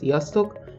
Sziasztok! 0.00 0.58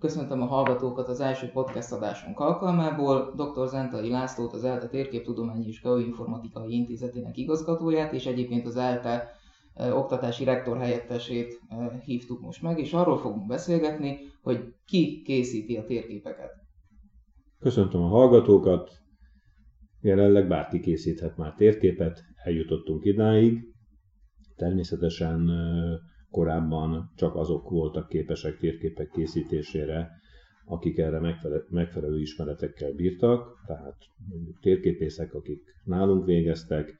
Köszöntöm 0.00 0.42
a 0.42 0.44
hallgatókat 0.44 1.08
az 1.08 1.20
első 1.20 1.50
podcast 1.52 1.92
adásunk 1.92 2.40
alkalmából. 2.40 3.32
Dr. 3.36 3.68
Zentai 3.68 4.10
Lászlót, 4.10 4.52
az 4.52 4.64
ELTE 4.64 4.88
Térképtudományi 4.88 5.66
és 5.66 5.82
Geoinformatikai 5.82 6.72
Intézetének 6.74 7.36
igazgatóját, 7.36 8.12
és 8.12 8.26
egyébként 8.26 8.66
az 8.66 8.76
ELTE 8.76 9.34
oktatási 9.92 10.44
rektor 10.44 10.78
helyettesét 10.78 11.60
hívtuk 12.04 12.40
most 12.40 12.62
meg, 12.62 12.78
és 12.78 12.92
arról 12.92 13.18
fogunk 13.18 13.46
beszélgetni, 13.46 14.18
hogy 14.42 14.74
ki 14.86 15.22
készíti 15.22 15.76
a 15.76 15.84
térképeket. 15.84 16.50
Köszöntöm 17.58 18.02
a 18.02 18.08
hallgatókat, 18.08 18.90
Jelenleg 20.00 20.48
bárki 20.48 20.80
készíthet 20.80 21.36
már 21.36 21.54
térképet, 21.54 22.22
eljutottunk 22.44 23.04
idáig. 23.04 23.58
Természetesen 24.56 25.50
korábban 26.30 27.12
csak 27.16 27.36
azok 27.36 27.70
voltak 27.70 28.08
képesek 28.08 28.56
térképek 28.56 29.10
készítésére, 29.10 30.10
akik 30.64 30.98
erre 30.98 31.38
megfelelő 31.68 32.20
ismeretekkel 32.20 32.92
bírtak, 32.92 33.64
tehát 33.66 33.96
mondjuk 34.28 34.60
térképészek, 34.60 35.34
akik 35.34 35.62
nálunk 35.84 36.24
végeztek. 36.24 36.98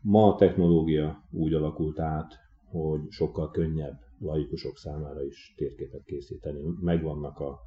Ma 0.00 0.32
a 0.32 0.36
technológia 0.36 1.28
úgy 1.30 1.54
alakult 1.54 1.98
át, 1.98 2.34
hogy 2.70 3.00
sokkal 3.08 3.50
könnyebb 3.50 3.98
laikusok 4.18 4.76
számára 4.76 5.24
is 5.24 5.54
térképet 5.56 6.04
készíteni. 6.04 6.60
Megvannak 6.80 7.38
a 7.38 7.58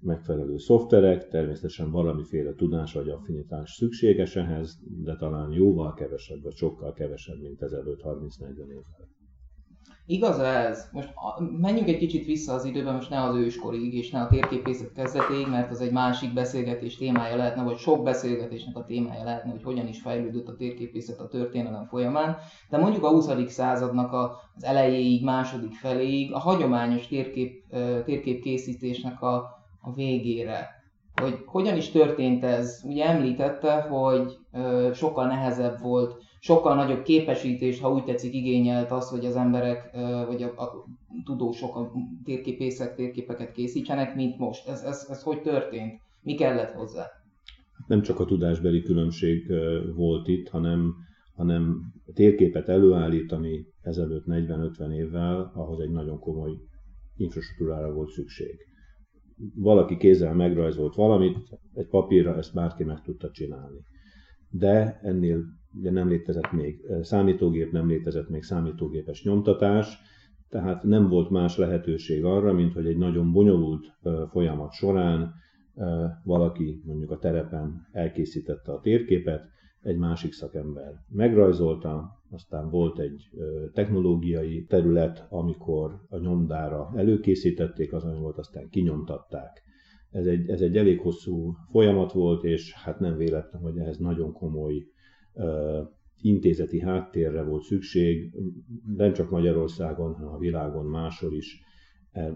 megfelelő 0.00 0.58
szoftverek, 0.58 1.28
természetesen 1.28 1.90
valamiféle 1.90 2.54
tudás 2.54 2.92
vagy 2.92 3.08
affinitás 3.08 3.70
szükséges 3.70 4.36
ehhez, 4.36 4.78
de 5.04 5.16
talán 5.16 5.52
jóval 5.52 5.94
kevesebb, 5.94 6.42
vagy 6.42 6.54
sokkal 6.54 6.92
kevesebb, 6.92 7.40
mint 7.40 7.62
ezelőtt 7.62 8.00
30-40 8.02 8.68
évvel. 8.68 9.08
Igaz 10.06 10.38
ez? 10.38 10.88
Most 10.92 11.08
menjünk 11.60 11.88
egy 11.88 11.98
kicsit 11.98 12.26
vissza 12.26 12.52
az 12.52 12.64
időben, 12.64 12.94
most 12.94 13.10
ne 13.10 13.22
az 13.22 13.36
őskorig, 13.36 13.94
és 13.94 14.10
ne 14.10 14.20
a 14.20 14.28
térképészet 14.28 14.92
kezdetéig, 14.92 15.46
mert 15.48 15.70
az 15.70 15.80
egy 15.80 15.92
másik 15.92 16.32
beszélgetés 16.32 16.96
témája 16.96 17.36
lehetne, 17.36 17.62
vagy 17.62 17.76
sok 17.76 18.02
beszélgetésnek 18.02 18.76
a 18.76 18.84
témája 18.84 19.24
lehetne, 19.24 19.50
hogy 19.50 19.62
hogyan 19.62 19.86
is 19.86 20.00
fejlődött 20.00 20.48
a 20.48 20.56
térképészet 20.56 21.20
a 21.20 21.28
történelem 21.28 21.86
folyamán. 21.86 22.36
De 22.70 22.78
mondjuk 22.78 23.04
a 23.04 23.10
20. 23.10 23.50
századnak 23.52 24.12
az 24.12 24.64
elejéig, 24.64 25.24
második 25.24 25.72
feléig 25.72 26.32
a 26.32 26.38
hagyományos 26.38 27.06
térkép, 27.06 27.64
térképkészítésnek 28.04 29.22
a 29.22 29.59
a 29.80 29.92
végére. 29.94 30.68
Hogy 31.20 31.38
hogyan 31.46 31.76
is 31.76 31.90
történt 31.90 32.44
ez? 32.44 32.82
Ugye 32.86 33.04
említette, 33.04 33.80
hogy 33.80 34.38
ö, 34.52 34.90
sokkal 34.94 35.26
nehezebb 35.26 35.80
volt, 35.80 36.14
sokkal 36.40 36.74
nagyobb 36.74 37.02
képesítés, 37.02 37.80
ha 37.80 37.92
úgy 37.92 38.04
tetszik, 38.04 38.34
igényelt 38.34 38.90
az, 38.90 39.08
hogy 39.08 39.24
az 39.24 39.36
emberek, 39.36 39.90
ö, 39.94 40.24
vagy 40.26 40.42
a, 40.42 40.46
a 40.46 40.84
tudósok, 41.24 41.76
a 41.76 41.92
térképészek 42.24 42.94
térképeket 42.94 43.52
készítsenek, 43.52 44.14
mint 44.14 44.38
most. 44.38 44.68
Ez, 44.68 44.82
ez, 44.82 45.06
ez 45.10 45.22
hogy 45.22 45.40
történt? 45.40 46.00
Mi 46.22 46.34
kellett 46.34 46.72
hozzá? 46.72 47.06
Nem 47.86 48.02
csak 48.02 48.20
a 48.20 48.24
tudásbeli 48.24 48.82
különbség 48.82 49.52
volt 49.94 50.28
itt, 50.28 50.48
hanem, 50.48 50.94
hanem 51.36 51.80
térképet 52.14 52.68
előállítani 52.68 53.66
ezelőtt 53.82 54.24
40-50 54.26 54.92
évvel, 54.92 55.50
ahhoz 55.54 55.80
egy 55.80 55.90
nagyon 55.90 56.18
komoly 56.18 56.50
infrastruktúrára 57.16 57.92
volt 57.92 58.10
szükség 58.10 58.69
valaki 59.54 59.96
kézzel 59.96 60.34
megrajzolt 60.34 60.94
valamit, 60.94 61.36
egy 61.74 61.86
papírra 61.86 62.36
ezt 62.36 62.54
bárki 62.54 62.84
meg 62.84 63.02
tudta 63.02 63.30
csinálni. 63.30 63.78
De 64.50 65.00
ennél 65.02 65.44
ugye 65.78 65.90
nem 65.90 66.08
létezett 66.08 66.52
még 66.52 66.80
számítógép, 67.02 67.72
nem 67.72 67.88
létezett 67.88 68.28
még 68.28 68.42
számítógépes 68.42 69.24
nyomtatás, 69.24 69.98
tehát 70.48 70.82
nem 70.82 71.08
volt 71.08 71.30
más 71.30 71.56
lehetőség 71.56 72.24
arra, 72.24 72.52
mint 72.52 72.72
hogy 72.72 72.86
egy 72.86 72.96
nagyon 72.96 73.32
bonyolult 73.32 73.86
folyamat 74.30 74.72
során 74.72 75.32
valaki 76.24 76.82
mondjuk 76.84 77.10
a 77.10 77.18
terepen 77.18 77.88
elkészítette 77.92 78.72
a 78.72 78.80
térképet, 78.80 79.42
egy 79.82 79.96
másik 79.96 80.32
szakember 80.32 80.92
megrajzolta, 81.08 82.22
aztán 82.30 82.70
volt 82.70 82.98
egy 82.98 83.30
technológiai 83.72 84.64
terület, 84.64 85.26
amikor 85.28 86.00
a 86.08 86.18
nyomdára 86.18 86.92
előkészítették 86.96 87.92
az 87.92 88.04
anyagot, 88.04 88.38
aztán 88.38 88.68
kinyomtatták. 88.68 89.62
Ez 90.10 90.26
egy, 90.26 90.48
ez 90.48 90.60
egy 90.60 90.76
elég 90.76 91.00
hosszú 91.00 91.54
folyamat 91.70 92.12
volt, 92.12 92.44
és 92.44 92.72
hát 92.72 92.98
nem 92.98 93.16
véletlen, 93.16 93.62
hogy 93.62 93.78
ehhez 93.78 93.98
nagyon 93.98 94.32
komoly 94.32 94.86
uh, 95.32 95.88
intézeti 96.20 96.80
háttérre 96.80 97.42
volt 97.42 97.62
szükség, 97.62 98.34
nem 98.96 99.12
csak 99.12 99.30
Magyarországon, 99.30 100.14
hanem 100.14 100.32
a 100.32 100.38
világon 100.38 100.86
máshol 100.86 101.32
is 101.32 101.60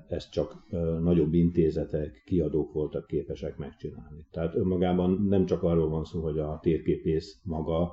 ezt 0.09 0.31
csak 0.31 0.65
nagyobb 1.01 1.35
intézetek, 1.35 2.23
kiadók 2.27 2.73
voltak 2.73 3.07
képesek 3.07 3.57
megcsinálni. 3.57 4.27
Tehát 4.31 4.55
önmagában 4.55 5.27
nem 5.29 5.47
csak 5.47 5.63
arról 5.63 5.89
van 5.89 6.05
szó, 6.05 6.23
hogy 6.23 6.39
a 6.39 6.59
térképész 6.63 7.41
maga 7.43 7.93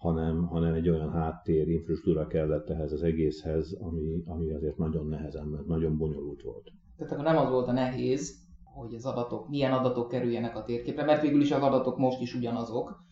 hanem, 0.00 0.46
hanem 0.46 0.74
egy 0.74 0.88
olyan 0.88 1.10
háttér, 1.10 1.68
infrastruktúra 1.68 2.26
kellett 2.26 2.70
ehhez 2.70 2.92
az 2.92 3.02
egészhez, 3.02 3.76
ami, 3.80 4.22
ami 4.26 4.50
azért 4.50 4.76
nagyon 4.76 5.06
nehezen, 5.06 5.46
mert 5.46 5.66
nagyon 5.66 5.96
bonyolult 5.96 6.42
volt. 6.42 6.70
Tehát 6.96 7.12
akkor 7.12 7.24
nem 7.24 7.36
az 7.36 7.50
volt 7.50 7.68
a 7.68 7.72
nehéz, 7.72 8.34
hogy 8.64 8.94
az 8.94 9.04
adatok, 9.04 9.48
milyen 9.48 9.72
adatok 9.72 10.08
kerüljenek 10.08 10.56
a 10.56 10.62
térképre, 10.62 11.04
mert 11.04 11.22
végül 11.22 11.40
is 11.40 11.50
az 11.50 11.62
adatok 11.62 11.98
most 11.98 12.20
is 12.20 12.34
ugyanazok, 12.34 13.04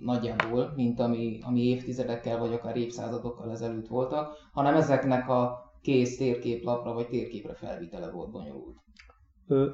nagyjából, 0.00 0.72
mint 0.76 1.00
ami, 1.00 1.38
ami 1.42 1.60
évtizedekkel 1.60 2.38
vagy 2.38 2.52
akár 2.52 2.76
évszázadokkal 2.76 3.50
ezelőtt 3.50 3.88
voltak, 3.88 4.36
hanem 4.52 4.74
ezeknek 4.74 5.28
a 5.28 5.71
kész 5.82 6.16
térképlapra 6.16 6.92
vagy 6.92 7.08
térképre 7.08 7.54
felvitele 7.54 8.10
volt 8.10 8.30
bonyolult 8.30 8.76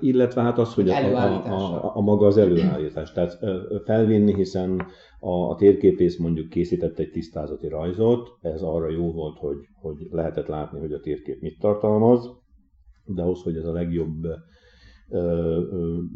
illetve 0.00 0.42
hát 0.42 0.58
az, 0.58 0.74
hogy 0.74 0.88
a, 0.88 0.96
a, 0.96 1.44
a, 1.46 1.96
a 1.96 2.00
maga 2.00 2.26
az 2.26 2.36
előállítás. 2.36 3.12
Tehát 3.12 3.38
felvinni, 3.84 4.34
hiszen 4.34 4.86
a, 5.20 5.30
a 5.30 5.54
térképész 5.54 6.18
mondjuk 6.18 6.48
készített 6.48 6.98
egy 6.98 7.10
tisztázati 7.10 7.68
rajzot, 7.68 8.28
ez 8.40 8.62
arra 8.62 8.90
jó 8.90 9.12
volt, 9.12 9.38
hogy, 9.38 9.56
hogy 9.80 10.06
lehetett 10.10 10.46
látni, 10.46 10.78
hogy 10.78 10.92
a 10.92 11.00
térkép 11.00 11.40
mit 11.40 11.58
tartalmaz, 11.58 12.30
de 13.04 13.22
ahhoz, 13.22 13.42
hogy 13.42 13.56
ez 13.56 13.64
a 13.64 13.72
legjobb 13.72 14.26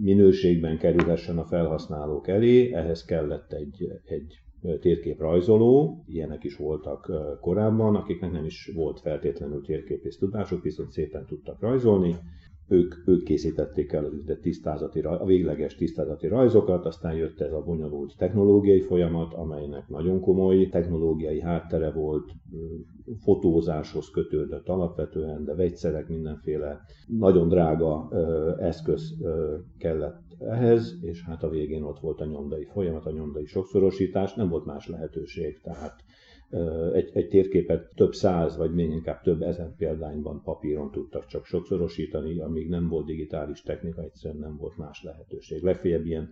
minőségben 0.00 0.78
kerülhessen 0.78 1.38
a 1.38 1.44
felhasználók 1.44 2.28
elé, 2.28 2.72
ehhez 2.72 3.04
kellett 3.04 3.52
egy, 3.52 3.86
egy 4.04 4.34
térképrajzoló, 4.80 6.04
ilyenek 6.06 6.44
is 6.44 6.56
voltak 6.56 7.12
korábban, 7.40 7.96
akiknek 7.96 8.32
nem 8.32 8.44
is 8.44 8.70
volt 8.74 9.00
feltétlenül 9.00 9.62
térképész 9.62 10.18
tudásuk, 10.18 10.62
viszont 10.62 10.90
szépen 10.90 11.26
tudtak 11.26 11.60
rajzolni, 11.60 12.16
ők, 12.72 12.94
ők 13.06 13.22
készítették 13.22 13.92
el 13.92 14.04
az 14.04 14.38
tisztázati, 14.40 15.00
a 15.00 15.24
végleges 15.24 15.74
tisztázati 15.74 16.26
rajzokat, 16.26 16.86
aztán 16.86 17.14
jött 17.14 17.40
ez 17.40 17.52
a 17.52 17.62
bonyolult 17.62 18.14
technológiai 18.16 18.80
folyamat, 18.80 19.34
amelynek 19.34 19.88
nagyon 19.88 20.20
komoly 20.20 20.68
technológiai 20.68 21.40
háttere 21.40 21.90
volt, 21.90 22.32
fotózáshoz 23.20 24.10
kötődött 24.10 24.68
alapvetően, 24.68 25.44
de 25.44 25.54
vegyszerek, 25.54 26.08
mindenféle. 26.08 26.80
Nagyon 27.06 27.48
drága 27.48 28.08
eszköz 28.58 29.14
kellett 29.78 30.22
ehhez, 30.48 30.98
és 31.00 31.24
hát 31.24 31.42
a 31.42 31.48
végén 31.48 31.82
ott 31.82 32.00
volt 32.00 32.20
a 32.20 32.24
nyomdai 32.24 32.64
folyamat, 32.64 33.06
a 33.06 33.10
nyomdai 33.10 33.46
sokszorosítás, 33.46 34.34
nem 34.34 34.48
volt 34.48 34.64
más 34.64 34.88
lehetőség, 34.88 35.60
tehát 35.60 36.04
egy, 36.92 37.10
egy 37.12 37.28
térképet 37.28 37.92
több 37.94 38.12
száz, 38.12 38.56
vagy 38.56 38.74
még 38.74 38.90
inkább 38.90 39.22
több 39.22 39.42
ezer 39.42 39.74
példányban 39.76 40.42
papíron 40.42 40.90
tudtak 40.90 41.26
csak 41.26 41.44
sokszorosítani, 41.44 42.40
amíg 42.40 42.68
nem 42.68 42.88
volt 42.88 43.06
digitális 43.06 43.62
technika, 43.62 44.02
egyszerűen 44.02 44.40
nem 44.40 44.56
volt 44.56 44.76
más 44.76 45.02
lehetőség. 45.02 45.62
Legfeljebb 45.62 46.04
ilyen 46.04 46.30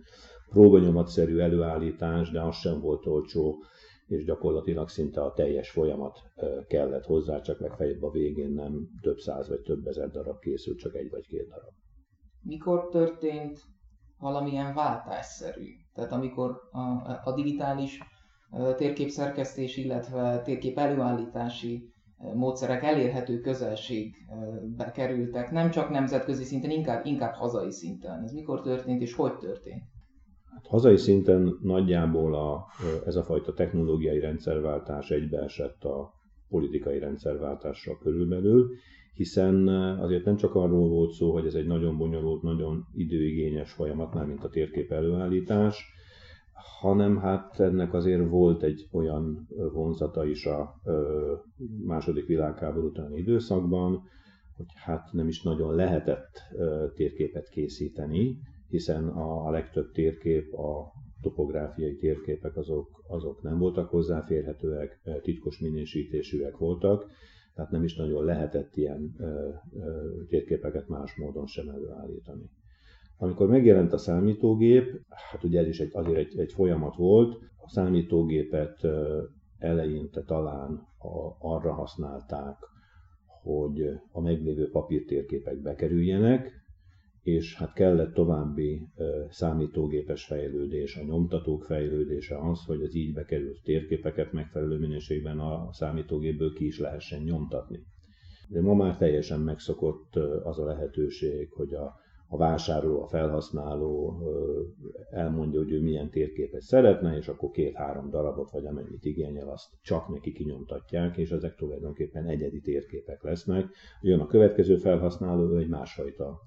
próbanyomatszerű 0.49 1.37
előállítás, 1.37 2.31
de 2.31 2.41
az 2.41 2.55
sem 2.55 2.79
volt 2.79 3.05
olcsó, 3.05 3.63
és 4.07 4.23
gyakorlatilag 4.23 4.89
szinte 4.89 5.21
a 5.21 5.33
teljes 5.33 5.69
folyamat 5.69 6.19
kellett 6.67 7.05
hozzá, 7.05 7.41
csak 7.41 7.59
legfeljebb 7.59 8.03
a 8.03 8.11
végén 8.11 8.51
nem 8.51 8.87
több 9.01 9.17
száz 9.17 9.49
vagy 9.49 9.61
több 9.61 9.87
ezer 9.87 10.09
darab 10.09 10.39
készült, 10.39 10.77
csak 10.77 10.95
egy 10.95 11.09
vagy 11.09 11.27
két 11.27 11.47
darab. 11.47 11.73
Mikor 12.43 12.87
történt 12.89 13.59
valamilyen 14.21 14.73
váltásszerű. 14.73 15.67
Tehát 15.93 16.11
amikor 16.11 16.61
a, 16.71 16.79
a 17.23 17.33
digitális 17.35 17.99
térképszerkesztés, 18.75 19.77
illetve 19.77 20.41
térkép 20.41 20.77
előállítási 20.77 21.93
módszerek 22.33 22.83
elérhető 22.83 23.39
közelségbe 23.39 24.91
kerültek, 24.93 25.51
nem 25.51 25.69
csak 25.69 25.89
nemzetközi 25.89 26.43
szinten, 26.43 26.69
inkább, 26.69 27.05
inkább 27.05 27.33
hazai 27.33 27.71
szinten. 27.71 28.23
Ez 28.23 28.31
mikor 28.31 28.61
történt 28.61 29.01
és 29.01 29.13
hogy 29.13 29.37
történt? 29.37 29.83
Hát 30.45 30.67
hazai 30.67 30.97
szinten 30.97 31.57
nagyjából 31.61 32.35
a, 32.35 32.65
ez 33.05 33.15
a 33.15 33.23
fajta 33.23 33.53
technológiai 33.53 34.19
rendszerváltás 34.19 35.09
egybeesett 35.09 35.83
a 35.83 36.13
politikai 36.49 36.99
rendszerváltással 36.99 37.97
körülbelül, 37.97 38.69
hiszen 39.13 39.67
azért 39.99 40.25
nem 40.25 40.35
csak 40.35 40.55
arról 40.55 40.89
volt 40.89 41.11
szó, 41.11 41.31
hogy 41.31 41.45
ez 41.45 41.53
egy 41.53 41.65
nagyon 41.65 41.97
bonyolult, 41.97 42.41
nagyon 42.41 42.85
időigényes 42.93 43.71
folyamat, 43.71 44.13
már 44.13 44.25
mint 44.25 44.43
a 44.43 44.49
térkép 44.49 44.91
előállítás, 44.91 45.85
hanem 46.79 47.17
hát 47.17 47.59
ennek 47.59 47.93
azért 47.93 48.29
volt 48.29 48.63
egy 48.63 48.87
olyan 48.91 49.47
vonzata 49.73 50.25
is 50.25 50.45
a 50.45 50.81
második 51.85 52.25
világháború 52.25 52.87
utáni 52.87 53.17
időszakban, 53.17 54.03
hogy 54.55 54.65
hát 54.75 55.11
nem 55.11 55.27
is 55.27 55.41
nagyon 55.41 55.75
lehetett 55.75 56.41
térképet 56.95 57.49
készíteni, 57.49 58.37
hiszen 58.69 59.07
a 59.07 59.49
legtöbb 59.49 59.91
térkép, 59.91 60.53
a 60.53 60.91
topográfiai 61.21 61.95
térképek 61.95 62.57
azok, 62.57 63.03
azok 63.07 63.41
nem 63.41 63.57
voltak 63.57 63.89
hozzáférhetőek, 63.89 65.01
titkos 65.21 65.59
minősítésűek 65.59 66.57
voltak, 66.57 67.05
tehát 67.55 67.71
nem 67.71 67.83
is 67.83 67.95
nagyon 67.95 68.23
lehetett 68.23 68.75
ilyen 68.75 69.15
térképeket 70.27 70.87
más 70.87 71.15
módon 71.15 71.45
sem 71.45 71.69
előállítani. 71.69 72.49
Amikor 73.17 73.47
megjelent 73.47 73.93
a 73.93 73.97
számítógép, 73.97 75.01
hát 75.09 75.43
ugye 75.43 75.59
ez 75.59 75.67
is 75.67 75.79
egy, 75.79 75.89
azért 75.93 76.17
egy, 76.17 76.39
egy 76.39 76.51
folyamat 76.53 76.95
volt, 76.95 77.39
a 77.57 77.69
számítógépet 77.69 78.87
eleinte 79.57 80.23
talán 80.23 80.87
arra 81.39 81.73
használták, 81.73 82.57
hogy 83.41 83.99
a 84.11 84.21
meglévő 84.21 84.69
papírtérképek 84.69 85.61
bekerüljenek, 85.61 86.60
és 87.23 87.55
hát 87.57 87.73
kellett 87.73 88.13
további 88.13 88.87
számítógépes 89.29 90.25
fejlődés, 90.25 90.95
a 90.95 91.03
nyomtatók 91.03 91.63
fejlődése 91.63 92.37
az, 92.49 92.65
hogy 92.65 92.81
az 92.81 92.95
így 92.95 93.13
bekerült 93.13 93.61
térképeket 93.63 94.31
megfelelő 94.31 94.79
minőségben 94.79 95.39
a 95.39 95.69
számítógépből 95.73 96.53
ki 96.53 96.65
is 96.65 96.79
lehessen 96.79 97.21
nyomtatni. 97.21 97.79
De 98.49 98.61
ma 98.61 98.73
már 98.73 98.97
teljesen 98.97 99.39
megszokott 99.39 100.15
az 100.43 100.59
a 100.59 100.65
lehetőség, 100.65 101.51
hogy 101.51 101.73
a 101.73 101.99
a 102.33 102.37
vásárló, 102.37 103.01
a 103.01 103.07
felhasználó 103.07 104.21
elmondja, 105.09 105.59
hogy 105.59 105.71
ő 105.71 105.81
milyen 105.81 106.09
térképet 106.09 106.61
szeretne, 106.61 107.17
és 107.17 107.27
akkor 107.27 107.51
két-három 107.51 108.09
darabot, 108.09 108.51
vagy 108.51 108.65
amennyit 108.65 109.05
igényel, 109.05 109.49
azt 109.49 109.69
csak 109.81 110.07
neki 110.07 110.31
kinyomtatják, 110.31 111.17
és 111.17 111.31
ezek 111.31 111.55
tulajdonképpen 111.55 112.25
egyedi 112.25 112.59
térképek 112.59 113.23
lesznek. 113.23 113.69
Jön 114.01 114.19
a 114.19 114.27
következő 114.27 114.75
felhasználó, 114.75 115.49
ő 115.49 115.57
egy 115.57 115.67
másfajta 115.67 116.39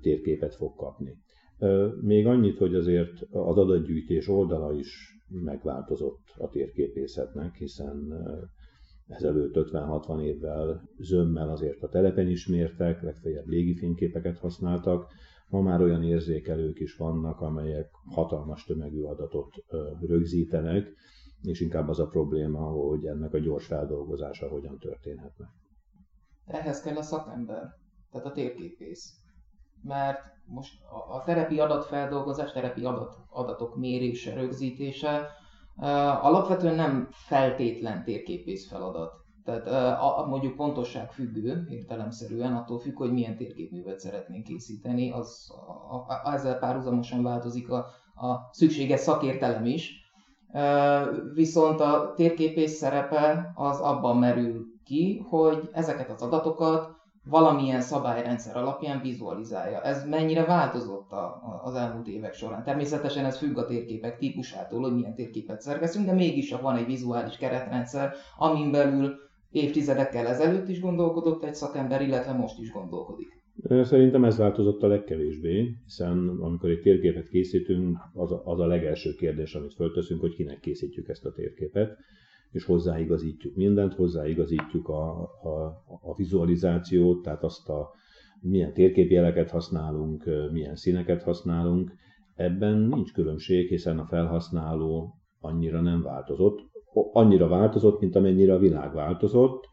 térképet 0.00 0.54
fog 0.54 0.76
kapni. 0.76 1.18
Még 2.00 2.26
annyit, 2.26 2.58
hogy 2.58 2.74
azért 2.74 3.22
az 3.30 3.56
adatgyűjtés 3.56 4.28
oldala 4.28 4.72
is 4.72 5.18
megváltozott 5.28 6.22
a 6.36 6.48
térképészetnek, 6.48 7.54
hiszen 7.54 8.12
ezelőtt 9.06 9.54
50-60 9.54 10.22
évvel 10.22 10.88
zömmel 10.98 11.48
azért 11.50 11.82
a 11.82 11.88
telepen 11.88 12.28
is 12.28 12.46
mértek, 12.46 13.02
legfeljebb 13.02 13.46
légifényképeket 13.46 14.38
használtak, 14.38 15.06
ma 15.48 15.60
már 15.60 15.80
olyan 15.80 16.02
érzékelők 16.02 16.80
is 16.80 16.96
vannak, 16.96 17.40
amelyek 17.40 17.90
hatalmas 18.04 18.64
tömegű 18.64 19.02
adatot 19.02 19.54
rögzítenek, 20.00 20.92
és 21.42 21.60
inkább 21.60 21.88
az 21.88 21.98
a 21.98 22.06
probléma, 22.06 22.60
hogy 22.60 23.06
ennek 23.06 23.34
a 23.34 23.38
gyors 23.38 23.66
feldolgozása 23.66 24.48
hogyan 24.48 24.78
történhetne. 24.78 25.48
Ehhez 26.44 26.80
kell 26.80 26.96
a 26.96 27.02
szakember, 27.02 27.62
tehát 28.10 28.26
a 28.26 28.32
térképész. 28.32 29.22
Mert 29.84 30.20
most 30.46 30.72
a, 30.90 31.14
a 31.14 31.22
terepi 31.22 31.60
adatfeldolgozás, 31.60 32.52
terepi 32.52 32.84
adat, 32.84 33.16
adatok 33.30 33.76
mérése, 33.76 34.34
rögzítése 34.34 35.28
alapvetően 36.22 36.74
nem 36.74 37.08
feltétlen 37.10 38.04
térképész 38.04 38.68
feladat. 38.68 39.12
Tehát 39.44 39.66
a, 40.00 40.26
mondjuk 40.28 40.56
pontosság 40.56 41.12
függő, 41.12 41.66
értelemszerűen, 41.70 42.54
attól 42.56 42.78
függ, 42.78 42.96
hogy 42.96 43.12
milyen 43.12 43.36
térképművet 43.36 44.00
szeretnénk 44.00 44.44
készíteni, 44.44 45.10
az 45.12 45.50
a, 45.66 45.94
a, 45.94 46.32
ezzel 46.32 46.58
párhuzamosan 46.58 47.22
változik 47.22 47.70
a, 47.70 47.76
a 48.14 48.48
szükséges 48.50 49.00
szakértelem 49.00 49.66
is. 49.66 50.02
Viszont 51.34 51.80
a 51.80 52.12
térképész 52.16 52.76
szerepe 52.76 53.52
az 53.54 53.80
abban 53.80 54.18
merül 54.18 54.66
ki, 54.84 55.24
hogy 55.28 55.68
ezeket 55.72 56.10
az 56.10 56.22
adatokat 56.22 56.93
valamilyen 57.24 57.80
szabályrendszer 57.80 58.56
alapján 58.56 59.00
vizualizálja. 59.00 59.80
Ez 59.80 60.08
mennyire 60.08 60.44
változott 60.44 61.12
a, 61.12 61.24
a, 61.24 61.60
az 61.64 61.74
elmúlt 61.74 62.06
évek 62.06 62.34
során? 62.34 62.64
Természetesen 62.64 63.24
ez 63.24 63.38
függ 63.38 63.56
a 63.56 63.66
térképek 63.66 64.18
típusától, 64.18 64.80
hogy 64.80 64.94
milyen 64.94 65.14
térképet 65.14 65.60
szerkezünk, 65.60 66.06
de 66.06 66.12
mégis 66.12 66.50
van 66.50 66.76
egy 66.76 66.86
vizuális 66.86 67.36
keretrendszer, 67.36 68.12
amin 68.38 68.70
belül 68.70 69.14
évtizedekkel 69.50 70.26
ezelőtt 70.26 70.68
is 70.68 70.80
gondolkodott 70.80 71.44
egy 71.44 71.54
szakember, 71.54 72.02
illetve 72.02 72.32
most 72.32 72.60
is 72.60 72.72
gondolkodik. 72.72 73.42
Szerintem 73.82 74.24
ez 74.24 74.38
változott 74.38 74.82
a 74.82 74.86
legkevésbé, 74.86 75.76
hiszen 75.84 76.38
amikor 76.40 76.70
egy 76.70 76.80
térképet 76.80 77.28
készítünk, 77.28 77.98
az 78.14 78.32
a, 78.32 78.42
az 78.44 78.60
a 78.60 78.66
legelső 78.66 79.14
kérdés, 79.14 79.54
amit 79.54 79.74
fölteszünk, 79.74 80.20
hogy 80.20 80.34
kinek 80.34 80.60
készítjük 80.60 81.08
ezt 81.08 81.24
a 81.24 81.32
térképet 81.32 81.96
és 82.54 82.64
hozzáigazítjuk 82.64 83.54
mindent, 83.54 83.94
hozzáigazítjuk 83.94 84.88
a, 84.88 85.20
a, 85.22 85.84
a 86.02 86.14
vizualizációt, 86.16 87.22
tehát 87.22 87.42
azt 87.42 87.68
a 87.68 87.90
milyen 88.40 88.72
térképjeleket 88.72 89.50
használunk, 89.50 90.24
milyen 90.52 90.76
színeket 90.76 91.22
használunk. 91.22 91.92
Ebben 92.34 92.78
nincs 92.78 93.12
különbség, 93.12 93.68
hiszen 93.68 93.98
a 93.98 94.06
felhasználó 94.06 95.14
annyira 95.40 95.80
nem 95.80 96.02
változott. 96.02 96.58
Annyira 97.12 97.48
változott, 97.48 98.00
mint 98.00 98.16
amennyire 98.16 98.54
a 98.54 98.58
világ 98.58 98.92
változott. 98.92 99.64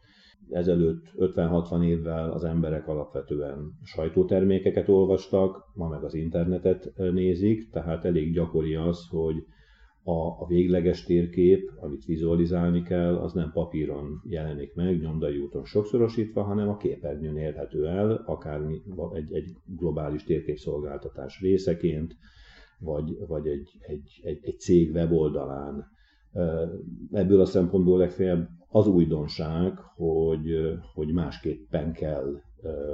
Ezelőtt 0.48 1.04
50-60 1.16 1.84
évvel 1.84 2.30
az 2.30 2.44
emberek 2.44 2.88
alapvetően 2.88 3.58
sajtótermékeket 3.82 4.88
olvastak, 4.88 5.64
ma 5.74 5.88
meg 5.88 6.04
az 6.04 6.14
internetet 6.14 6.92
nézik, 6.96 7.70
tehát 7.70 8.04
elég 8.04 8.32
gyakori 8.32 8.74
az, 8.74 9.06
hogy 9.10 9.34
a, 10.04 10.42
a 10.42 10.46
végleges 10.46 11.04
térkép, 11.04 11.70
amit 11.80 12.04
vizualizálni 12.04 12.82
kell, 12.82 13.16
az 13.16 13.32
nem 13.32 13.52
papíron 13.52 14.22
jelenik 14.24 14.74
meg, 14.74 15.00
nyomdai 15.00 15.38
úton 15.38 15.64
sokszorosítva, 15.64 16.42
hanem 16.42 16.68
a 16.68 16.76
képernyőn 16.76 17.36
érhető 17.36 17.86
el, 17.86 18.22
akár 18.26 18.60
egy, 19.12 19.32
egy 19.32 19.56
globális 19.76 20.24
térképszolgáltatás 20.24 21.40
részeként, 21.40 22.16
vagy, 22.78 23.26
vagy 23.26 23.46
egy, 23.46 23.68
egy, 23.80 24.20
egy, 24.22 24.38
egy 24.42 24.58
cég 24.58 24.92
weboldalán. 24.94 25.90
Ebből 27.12 27.40
a 27.40 27.44
szempontból 27.44 27.98
legfeljebb 27.98 28.48
az 28.68 28.86
újdonság, 28.86 29.78
hogy, 29.78 30.50
hogy 30.94 31.12
másképpen 31.12 31.92
kell 31.92 32.40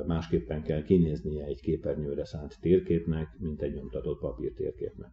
másképpen 0.06 0.62
kell 0.62 0.82
kinéznie 0.82 1.44
egy 1.44 1.60
képernyőre 1.60 2.24
szánt 2.24 2.58
térképnek, 2.60 3.28
mint 3.38 3.62
egy 3.62 3.74
nyomtatott 3.74 4.18
papírtérképnek 4.20 5.10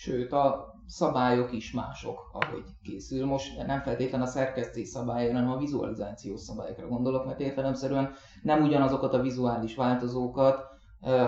sőt 0.00 0.32
a 0.32 0.74
szabályok 0.86 1.52
is 1.52 1.72
mások, 1.72 2.30
ahogy 2.32 2.64
készül. 2.82 3.26
Most 3.26 3.66
nem 3.66 3.80
feltétlenül 3.80 4.26
a 4.26 4.30
szerkesztés 4.30 4.88
szabályai, 4.88 5.32
hanem 5.32 5.50
a 5.50 5.56
vizualizációs 5.56 6.40
szabályokra 6.40 6.88
gondolok, 6.88 7.26
mert 7.26 7.40
értelemszerűen 7.40 8.12
nem 8.42 8.62
ugyanazokat 8.62 9.14
a 9.14 9.20
vizuális 9.20 9.74
változókat, 9.76 10.68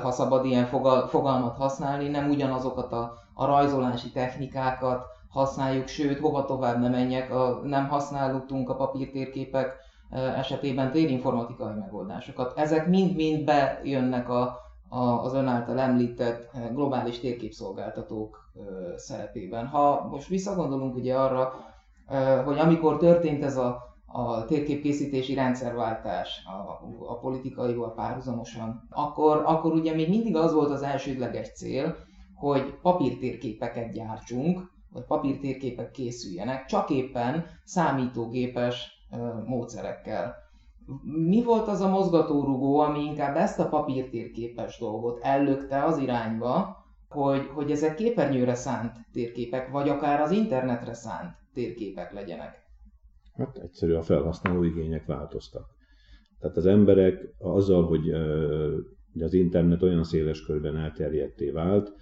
ha 0.03 0.11
szabad 0.11 0.45
ilyen 0.45 0.67
fogalmat 1.09 1.57
használni, 1.57 2.09
nem 2.09 2.31
ugyanazokat 2.31 2.93
a, 2.93 3.13
a 3.35 3.47
rajzolási 3.47 4.11
technikákat 4.11 5.05
használjuk, 5.29 5.87
sőt, 5.87 6.19
hova 6.19 6.45
tovább 6.45 6.81
nem 6.81 6.91
menjek, 6.91 7.31
a, 7.31 7.61
nem 7.65 7.89
használtunk 7.89 8.69
a 8.69 8.77
papírtérképek 8.77 9.75
esetében 10.11 10.93
térinformatikai 10.93 11.75
megoldásokat. 11.79 12.59
Ezek 12.59 12.87
mind-mind 12.87 13.45
bejönnek 13.45 14.29
a, 14.29 14.59
az 14.93 15.35
ön 15.35 15.47
által 15.47 15.79
említett 15.79 16.51
eh, 16.53 16.71
globális 16.73 17.19
térképszolgáltatók 17.19 18.51
eh, 18.55 18.63
szerepében. 18.97 19.67
Ha 19.67 20.09
most 20.11 20.29
visszagondolunk 20.29 20.95
ugye 20.95 21.17
arra, 21.17 21.53
eh, 22.07 22.45
hogy 22.45 22.59
amikor 22.59 22.97
történt 22.97 23.45
ez 23.45 23.57
a, 23.57 23.97
a 24.07 24.45
térképkészítési 24.45 25.35
rendszerváltás 25.35 26.43
a, 26.45 26.85
a 27.13 27.19
politikaival 27.19 27.95
párhuzamosan, 27.95 28.89
akkor, 28.91 29.43
akkor 29.47 29.73
ugye 29.73 29.95
még 29.95 30.09
mindig 30.09 30.37
az 30.37 30.53
volt 30.53 30.71
az 30.71 30.83
elsődleges 30.83 31.53
cél, 31.53 31.97
hogy 32.35 32.75
papírtérképeket 32.83 33.93
gyártsunk, 33.93 34.71
vagy 34.93 35.05
papírtérképek 35.05 35.91
készüljenek, 35.91 36.65
csak 36.65 36.91
éppen 36.91 37.45
számítógépes 37.65 38.91
módszerekkel 39.47 40.42
mi 41.03 41.43
volt 41.43 41.69
az 41.69 41.81
a 41.81 41.89
mozgatórugó, 41.89 42.79
ami 42.79 43.05
inkább 43.05 43.37
ezt 43.37 43.59
a 43.59 43.69
papírtérképes 43.69 44.79
dolgot 44.79 45.19
ellökte 45.23 45.85
az 45.85 45.99
irányba, 45.99 46.77
hogy, 47.09 47.47
hogy 47.55 47.71
ezek 47.71 47.95
képernyőre 47.95 48.55
szánt 48.55 48.93
térképek, 49.13 49.71
vagy 49.71 49.89
akár 49.89 50.21
az 50.21 50.31
internetre 50.31 50.95
szánt 50.95 51.35
térképek 51.55 52.13
legyenek? 52.13 52.63
Hát 53.37 53.57
egyszerű, 53.57 53.93
a 53.93 54.03
felhasználó 54.03 54.63
igények 54.63 55.07
változtak. 55.07 55.67
Tehát 56.41 56.57
az 56.57 56.67
emberek 56.67 57.35
azzal, 57.39 57.87
hogy 57.87 58.11
az 59.23 59.33
internet 59.33 59.83
olyan 59.83 60.05
széles 60.05 60.45
körben 60.45 60.77
elterjedté 60.77 61.51
vált, 61.51 61.93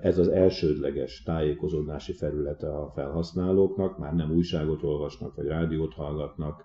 ez 0.00 0.18
az 0.18 0.28
elsődleges 0.28 1.22
tájékozódási 1.22 2.12
felülete 2.12 2.68
a 2.76 2.90
felhasználóknak, 2.94 3.98
már 3.98 4.14
nem 4.14 4.30
újságot 4.30 4.82
olvasnak, 4.82 5.34
vagy 5.34 5.46
rádiót 5.46 5.94
hallgatnak, 5.94 6.64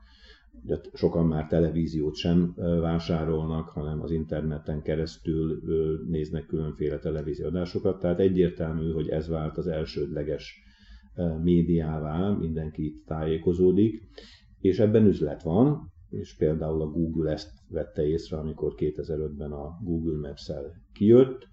ugye 0.64 0.78
sokan 0.94 1.26
már 1.26 1.48
televíziót 1.48 2.16
sem 2.16 2.54
vásárolnak, 2.56 3.70
hanem 3.70 4.02
az 4.02 4.12
interneten 4.12 4.82
keresztül 4.82 5.62
néznek 6.08 6.46
különféle 6.46 6.98
televízióadásokat, 6.98 8.00
tehát 8.00 8.20
egyértelmű, 8.20 8.92
hogy 8.92 9.08
ez 9.08 9.28
vált 9.28 9.58
az 9.58 9.68
elsődleges 9.68 10.64
médiává, 11.42 12.30
mindenki 12.30 12.86
itt 12.86 13.06
tájékozódik, 13.06 14.02
és 14.60 14.80
ebben 14.80 15.06
üzlet 15.06 15.44
van, 15.44 15.92
és 16.10 16.36
például 16.36 16.82
a 16.82 16.90
Google 16.90 17.32
ezt 17.32 17.52
vette 17.70 18.08
észre, 18.08 18.38
amikor 18.38 18.74
2005-ben 18.78 19.52
a 19.52 19.80
Google 19.84 20.28
Maps-el 20.28 20.72
kijött, 20.94 21.48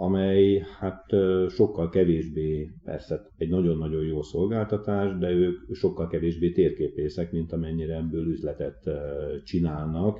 amely 0.00 0.62
hát 0.78 1.04
sokkal 1.48 1.88
kevésbé, 1.88 2.70
persze 2.84 3.30
egy 3.36 3.48
nagyon-nagyon 3.48 4.04
jó 4.04 4.22
szolgáltatás, 4.22 5.18
de 5.18 5.30
ők 5.30 5.74
sokkal 5.74 6.08
kevésbé 6.08 6.52
térképészek, 6.52 7.32
mint 7.32 7.52
amennyire 7.52 7.96
ebből 7.96 8.26
üzletet 8.26 8.90
csinálnak, 9.44 10.18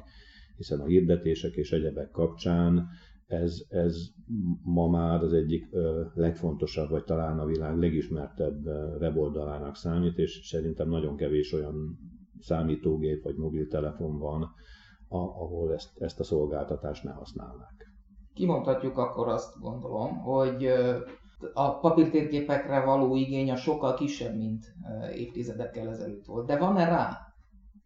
hiszen 0.57 0.81
a 0.81 0.85
hirdetések 0.85 1.55
és 1.55 1.73
egyebek 1.73 2.11
kapcsán 2.11 2.89
ez, 3.27 3.65
ez 3.69 3.97
ma 4.63 4.89
már 4.89 5.23
az 5.23 5.33
egyik 5.33 5.69
legfontosabb, 6.15 6.91
vagy 6.91 7.05
talán 7.05 7.39
a 7.39 7.47
világ 7.47 7.79
legismertebb 7.79 8.67
weboldalának 9.01 9.77
számít, 9.77 10.19
és 10.19 10.41
szerintem 10.45 10.89
nagyon 10.89 11.17
kevés 11.17 11.53
olyan 11.53 11.99
számítógép 12.41 13.23
vagy 13.23 13.37
mobiltelefon 13.37 14.19
van, 14.19 14.49
ahol 15.09 15.73
ezt, 15.73 16.01
ezt 16.01 16.21
a 16.21 16.25
szolgáltatást 16.25 17.05
ne 17.05 17.11
használnák. 17.11 17.80
Kimondhatjuk 18.41 18.99
akkor 18.99 19.29
azt 19.29 19.61
gondolom, 19.61 20.19
hogy 20.19 20.73
a 21.53 21.79
papírtérképekre 21.79 22.85
való 22.85 23.17
igény 23.17 23.51
a 23.51 23.57
sokkal 23.57 23.95
kisebb, 23.95 24.37
mint 24.37 24.75
évtizedekkel 25.15 25.89
ezelőtt 25.89 26.27
volt. 26.27 26.47
De 26.47 26.59
van-e 26.59 26.85
rá? 26.85 27.19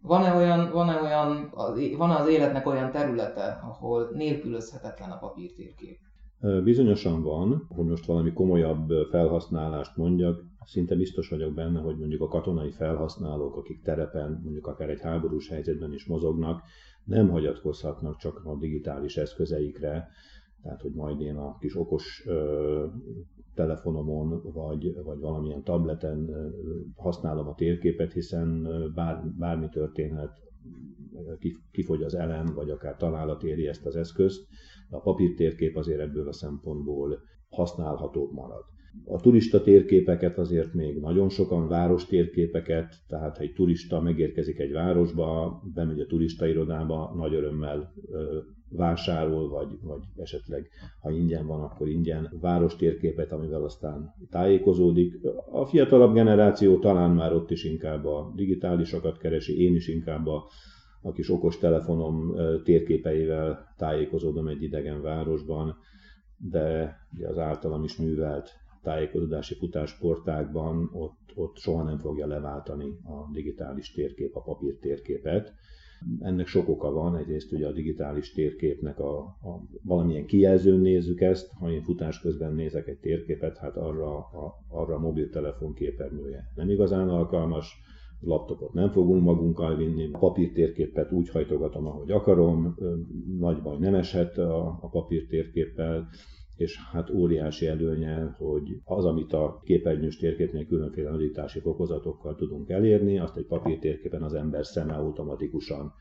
Van-e 0.02 0.34
olyan, 0.34 0.70
van-e 0.72 1.00
olyan, 1.02 1.52
van 1.96 2.10
az 2.10 2.28
életnek 2.28 2.66
olyan 2.66 2.90
területe, 2.90 3.60
ahol 3.62 4.10
nélkülözhetetlen 4.12 5.10
a 5.10 5.18
papírtérkép? 5.18 5.98
Bizonyosan 6.64 7.22
van, 7.22 7.66
hogy 7.68 7.86
most 7.86 8.06
valami 8.06 8.32
komolyabb 8.32 8.88
felhasználást 9.10 9.96
mondjak, 9.96 10.40
szinte 10.64 10.94
biztos 10.94 11.28
vagyok 11.28 11.54
benne, 11.54 11.80
hogy 11.80 11.98
mondjuk 11.98 12.22
a 12.22 12.28
katonai 12.28 12.70
felhasználók, 12.70 13.56
akik 13.56 13.82
terepen, 13.82 14.40
mondjuk 14.42 14.66
akár 14.66 14.88
egy 14.88 15.00
háborús 15.00 15.48
helyzetben 15.48 15.92
is 15.92 16.06
mozognak, 16.06 16.62
nem 17.04 17.28
hagyatkozhatnak 17.30 18.16
csak 18.16 18.40
a 18.44 18.56
digitális 18.56 19.16
eszközeikre, 19.16 20.08
tehát 20.64 20.80
hogy 20.80 20.92
majd 20.92 21.20
én 21.20 21.36
a 21.36 21.56
kis 21.58 21.76
okos 21.76 22.24
ö, 22.26 22.86
telefonomon 23.54 24.42
vagy, 24.52 24.94
vagy 25.04 25.18
valamilyen 25.18 25.62
tableten 25.62 26.28
ö, 26.28 26.48
használom 26.96 27.48
a 27.48 27.54
térképet, 27.54 28.12
hiszen 28.12 28.68
bár, 28.94 29.24
bármi 29.38 29.68
történhet, 29.68 30.30
kifogy 31.70 32.02
az 32.02 32.14
elem, 32.14 32.54
vagy 32.54 32.70
akár 32.70 32.96
találat 32.96 33.42
éri 33.42 33.66
ezt 33.66 33.86
az 33.86 33.96
eszközt, 33.96 34.46
de 34.90 34.96
a 34.96 35.00
papírtérkép 35.00 35.76
azért 35.76 36.00
ebből 36.00 36.28
a 36.28 36.32
szempontból 36.32 37.18
használhatóbb 37.48 38.32
marad. 38.32 38.64
A 39.04 39.20
turista 39.20 39.62
térképeket 39.62 40.38
azért 40.38 40.74
még 40.74 41.00
nagyon 41.00 41.28
sokan, 41.28 41.68
város 41.68 42.06
térképeket, 42.06 42.94
tehát 43.08 43.36
ha 43.36 43.42
egy 43.42 43.52
turista 43.52 44.00
megérkezik 44.00 44.58
egy 44.58 44.72
városba, 44.72 45.60
bemegy 45.74 46.00
a 46.00 46.06
turista 46.06 46.46
irodába, 46.46 47.14
nagy 47.16 47.34
örömmel 47.34 47.92
vásárol, 48.76 49.48
vagy, 49.48 49.78
vagy 49.82 50.02
esetleg 50.16 50.68
ha 51.00 51.10
ingyen 51.10 51.46
van, 51.46 51.62
akkor 51.62 51.88
ingyen 51.88 52.32
város 52.40 52.76
térképet, 52.76 53.32
amivel 53.32 53.62
aztán 53.62 54.14
tájékozódik. 54.30 55.14
A 55.50 55.66
fiatalabb 55.66 56.14
generáció 56.14 56.78
talán 56.78 57.10
már 57.10 57.32
ott 57.32 57.50
is 57.50 57.64
inkább 57.64 58.04
a 58.04 58.32
digitálisokat 58.34 59.18
keresi, 59.18 59.62
én 59.62 59.74
is 59.74 59.88
inkább 59.88 60.26
a, 60.26 60.44
a 61.02 61.12
kis 61.12 61.30
okos 61.30 61.58
telefonom 61.58 62.34
térképeivel 62.64 63.74
tájékozódom 63.76 64.48
egy 64.48 64.62
idegen 64.62 65.02
városban, 65.02 65.76
de 66.36 66.96
az 67.22 67.38
általam 67.38 67.84
is 67.84 67.96
művelt 67.96 68.50
tájékozódási 68.82 69.54
futásportákban 69.54 70.90
ott, 70.92 71.32
ott 71.34 71.56
soha 71.56 71.82
nem 71.82 71.98
fogja 71.98 72.26
leváltani 72.26 72.86
a 73.04 73.32
digitális 73.32 73.92
térkép 73.92 74.36
a 74.36 74.42
papír 74.42 74.78
térképet. 74.78 75.52
Ennek 76.20 76.46
sok 76.46 76.68
oka 76.68 76.90
van, 76.90 77.16
egyrészt 77.16 77.52
ugye 77.52 77.66
a 77.66 77.72
digitális 77.72 78.32
térképnek 78.32 78.98
a, 78.98 79.18
a 79.18 79.62
valamilyen 79.82 80.26
kijelzőn 80.26 80.80
nézzük 80.80 81.20
ezt, 81.20 81.50
ha 81.58 81.70
én 81.70 81.82
futás 81.82 82.20
közben 82.20 82.54
nézek 82.54 82.88
egy 82.88 82.98
térképet, 82.98 83.56
hát 83.56 83.76
arra 83.76 84.16
a, 84.16 84.54
arra 84.68 84.94
a 84.94 84.98
mobiltelefon 84.98 85.74
képernyője 85.74 86.52
nem 86.54 86.70
igazán 86.70 87.08
alkalmas, 87.08 87.82
laptopot 88.20 88.72
nem 88.72 88.90
fogunk 88.90 89.22
magunkkal 89.22 89.76
vinni, 89.76 90.08
a 90.12 90.18
papírtérképet 90.18 91.12
úgy 91.12 91.28
hajtogatom, 91.28 91.86
ahogy 91.86 92.10
akarom, 92.10 92.76
nagy 93.38 93.62
baj 93.62 93.78
nem 93.78 93.94
eshet 93.94 94.38
a, 94.38 94.78
a 94.80 94.88
papírtérképpel, 94.88 96.08
és 96.56 96.78
hát 96.92 97.10
óriási 97.10 97.66
előnye, 97.66 98.34
hogy 98.36 98.80
az, 98.84 99.04
amit 99.04 99.32
a 99.32 99.60
képernyős 99.64 100.16
térképnél 100.16 100.66
különféle 100.66 101.10
nagyítási 101.10 101.60
fokozatokkal 101.60 102.34
tudunk 102.34 102.70
elérni, 102.70 103.18
azt 103.18 103.36
egy 103.36 103.46
papírtérképen 103.46 104.22
az 104.22 104.34
ember 104.34 104.66
szeme 104.66 104.94
automatikusan 104.94 105.92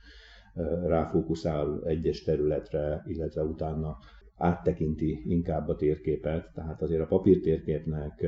ráfókuszál 0.88 1.82
egyes 1.86 2.24
területre, 2.24 3.04
illetve 3.08 3.44
utána 3.44 3.98
áttekinti 4.36 5.24
inkább 5.26 5.68
a 5.68 5.76
térképet, 5.76 6.52
tehát 6.54 6.82
azért 6.82 7.02
a 7.02 7.06
papírtérképnek 7.06 8.26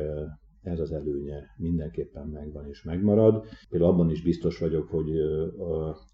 ez 0.62 0.80
az 0.80 0.92
előnye 0.92 1.44
mindenképpen 1.58 2.28
megvan 2.28 2.68
és 2.68 2.84
megmarad. 2.84 3.46
Például 3.70 3.92
abban 3.92 4.10
is 4.10 4.24
biztos 4.24 4.60
vagyok, 4.60 4.90
hogy 4.90 5.20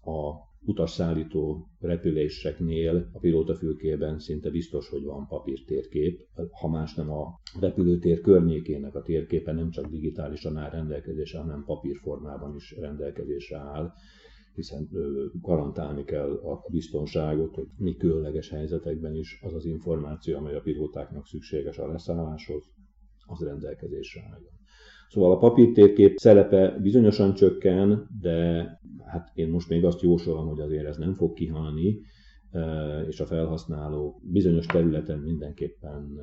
a 0.04 0.50
utasszállító 0.64 1.68
repüléseknél 1.78 3.08
a 3.12 3.18
pilótafülkében 3.18 4.18
szinte 4.18 4.50
biztos, 4.50 4.88
hogy 4.88 5.04
van 5.04 5.26
papírtérkép, 5.26 6.20
ha 6.60 6.68
más 6.68 6.94
nem 6.94 7.10
a 7.10 7.40
repülőtér 7.60 8.20
környékének 8.20 8.94
a 8.94 9.02
térképe 9.02 9.52
nem 9.52 9.70
csak 9.70 9.86
digitálisan 9.86 10.56
áll 10.56 10.70
rendelkezésre, 10.70 11.38
hanem 11.38 11.64
papírformában 11.64 12.54
is 12.54 12.74
rendelkezésre 12.78 13.58
áll 13.58 13.92
hiszen 14.54 14.88
garantálni 15.40 16.04
kell 16.04 16.32
a 16.32 16.64
biztonságot, 16.70 17.54
hogy 17.54 17.66
mi 17.76 17.96
különleges 17.96 18.48
helyzetekben 18.48 19.14
is 19.14 19.40
az 19.42 19.54
az 19.54 19.64
információ, 19.64 20.36
amely 20.36 20.54
a 20.54 20.60
pilótáknak 20.60 21.26
szükséges 21.26 21.78
a 21.78 21.86
leszálláshoz, 21.86 22.64
az 23.26 23.40
rendelkezésre 23.40 24.22
álljon. 24.32 24.61
Szóval 25.12 25.32
a 25.32 25.36
papírtérkép 25.36 26.16
szerepe 26.16 26.78
bizonyosan 26.78 27.34
csökken, 27.34 28.08
de 28.20 28.66
hát 29.06 29.30
én 29.34 29.48
most 29.48 29.68
még 29.68 29.84
azt 29.84 30.00
jósolom, 30.00 30.48
hogy 30.48 30.60
azért 30.60 30.86
ez 30.86 30.96
nem 30.96 31.14
fog 31.14 31.32
kihalni, 31.32 32.00
és 33.08 33.20
a 33.20 33.26
felhasználók 33.26 34.20
bizonyos 34.22 34.66
területen 34.66 35.18
mindenképpen 35.18 36.20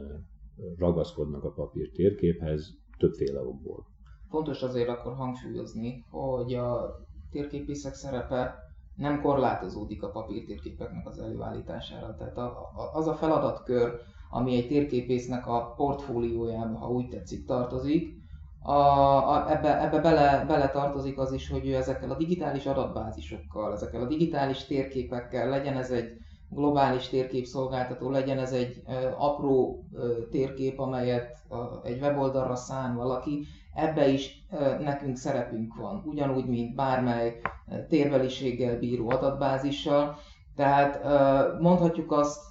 ragaszkodnak 0.78 1.44
a 1.44 1.52
papírtérképhez 1.52 2.78
többféle 2.98 3.42
okból. 3.42 3.86
Fontos 4.30 4.62
azért 4.62 4.90
akkor 4.90 5.14
hangsúlyozni, 5.14 6.06
hogy 6.10 6.54
a 6.54 6.96
térképészek 7.32 7.94
szerepe 7.94 8.56
nem 8.96 9.22
korlátozódik 9.22 10.04
a 10.04 10.12
papírtérképeknek 10.12 11.08
az 11.08 11.20
előállítására. 11.20 12.16
Tehát 12.16 12.38
a, 12.38 12.48
a, 12.76 12.98
az 12.98 13.08
a 13.08 13.14
feladatkör, 13.14 13.92
ami 14.30 14.56
egy 14.56 14.68
térképésznek 14.68 15.48
a 15.48 15.74
portfóliójában, 15.78 16.76
ha 16.76 16.90
úgy 16.90 17.08
tetszik, 17.08 17.46
tartozik, 17.46 18.19
a, 18.62 18.72
a, 18.72 19.52
ebbe, 19.52 19.82
ebbe 19.82 20.00
bele, 20.00 20.46
bele 20.48 20.70
tartozik 20.70 21.18
az 21.18 21.32
is, 21.32 21.50
hogy 21.50 21.68
ő 21.68 21.76
ezekkel 21.76 22.12
a 22.12 22.18
digitális 22.18 22.66
adatbázisokkal, 22.66 23.74
ezekkel 23.74 24.02
a 24.02 24.08
digitális 24.08 24.66
térképekkel, 24.66 25.50
legyen 25.50 25.78
ez 25.78 25.92
egy 25.92 26.18
globális 26.50 27.08
térképszolgáltató, 27.08 28.10
legyen 28.10 28.40
ez 28.40 28.52
egy 28.52 28.82
ö, 28.88 28.92
apró 29.18 29.84
ö, 29.94 30.14
térkép, 30.32 30.80
amelyet 30.80 31.38
ö, 31.50 31.56
egy 31.84 32.02
weboldalra 32.02 32.56
szán 32.56 32.96
valaki, 32.96 33.46
ebbe 33.74 34.08
is 34.08 34.46
ö, 34.52 34.80
nekünk 34.80 35.18
szerepünk 35.18 35.76
van, 35.76 36.04
ugyanúgy, 36.06 36.46
mint 36.46 36.76
bármely 36.76 37.42
térbeliséggel 37.90 38.80
bíró 38.80 39.10
adatbázissal. 39.10 40.18
Tehát 40.56 41.02
ö, 41.04 41.62
mondhatjuk 41.62 42.12
azt, 42.12 42.42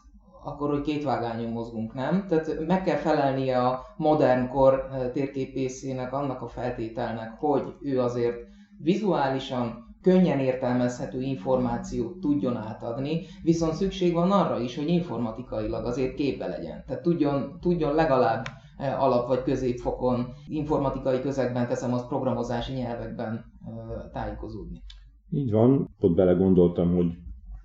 akkor 0.48 0.70
hogy 0.70 0.80
két 0.80 1.04
vágányon 1.04 1.50
mozgunk, 1.50 1.94
nem? 1.94 2.26
Tehát 2.28 2.66
meg 2.66 2.82
kell 2.82 2.96
felelnie 2.96 3.58
a 3.58 3.80
modern 3.96 4.48
kor 4.48 4.88
eh, 4.92 5.10
térképészének 5.12 6.12
annak 6.12 6.42
a 6.42 6.48
feltételnek, 6.48 7.30
hogy 7.38 7.74
ő 7.82 8.00
azért 8.00 8.36
vizuálisan 8.78 9.86
könnyen 10.02 10.38
értelmezhető 10.38 11.20
információt 11.20 12.20
tudjon 12.20 12.56
átadni, 12.56 13.20
viszont 13.42 13.72
szükség 13.72 14.12
van 14.14 14.30
arra 14.30 14.60
is, 14.60 14.76
hogy 14.76 14.88
informatikailag 14.88 15.84
azért 15.84 16.14
képbe 16.14 16.46
legyen. 16.46 16.84
Tehát 16.86 17.02
tudjon, 17.02 17.58
tudjon 17.60 17.94
legalább 17.94 18.44
e, 18.76 19.00
alap 19.00 19.26
vagy 19.26 19.42
középfokon, 19.42 20.26
informatikai 20.46 21.20
közegben 21.20 21.68
teszem 21.68 21.92
az 21.92 22.06
programozási 22.06 22.72
nyelvekben 22.72 23.34
e, 23.34 23.70
tájékozódni. 24.12 24.82
Így 25.30 25.50
van, 25.50 25.94
ott 26.00 26.14
belegondoltam, 26.14 26.94
hogy 26.94 27.06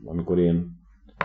amikor 0.05 0.39
én 0.39 0.72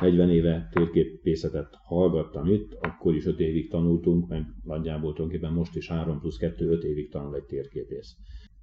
40 0.01 0.31
éve 0.31 0.69
térképészetet 0.73 1.69
hallgattam 1.85 2.47
itt, 2.47 2.77
akkor 2.81 3.15
is 3.15 3.27
5 3.27 3.41
évig 3.41 3.71
tanultunk, 3.71 4.29
meg 4.29 4.43
nagyjából 4.65 5.13
tulajdonképpen 5.13 5.53
most 5.53 5.77
is 5.77 5.89
3 5.89 6.21
plusz 6.21 6.37
2, 6.37 6.71
5 6.71 6.85
évig 6.85 7.11
tanul 7.11 7.35
egy 7.35 7.45
térképész. 7.45 8.17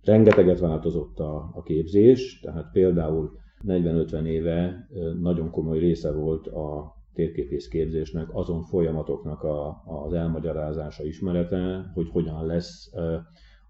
Rengeteget 0.03 0.59
változott 0.59 1.19
a, 1.19 1.51
a 1.53 1.61
képzés, 1.63 2.39
tehát 2.39 2.71
például 2.71 3.31
40-50 3.67 4.25
éve 4.25 4.87
nagyon 5.21 5.49
komoly 5.51 5.79
része 5.79 6.11
volt 6.11 6.47
a 6.47 6.93
térképész 7.13 7.67
képzésnek 7.67 8.27
azon 8.35 8.61
folyamatoknak 8.61 9.43
a, 9.43 9.83
az 9.85 10.13
elmagyarázása, 10.13 11.05
ismerete, 11.05 11.91
hogy 11.93 12.09
hogyan 12.09 12.45
lesz 12.45 12.91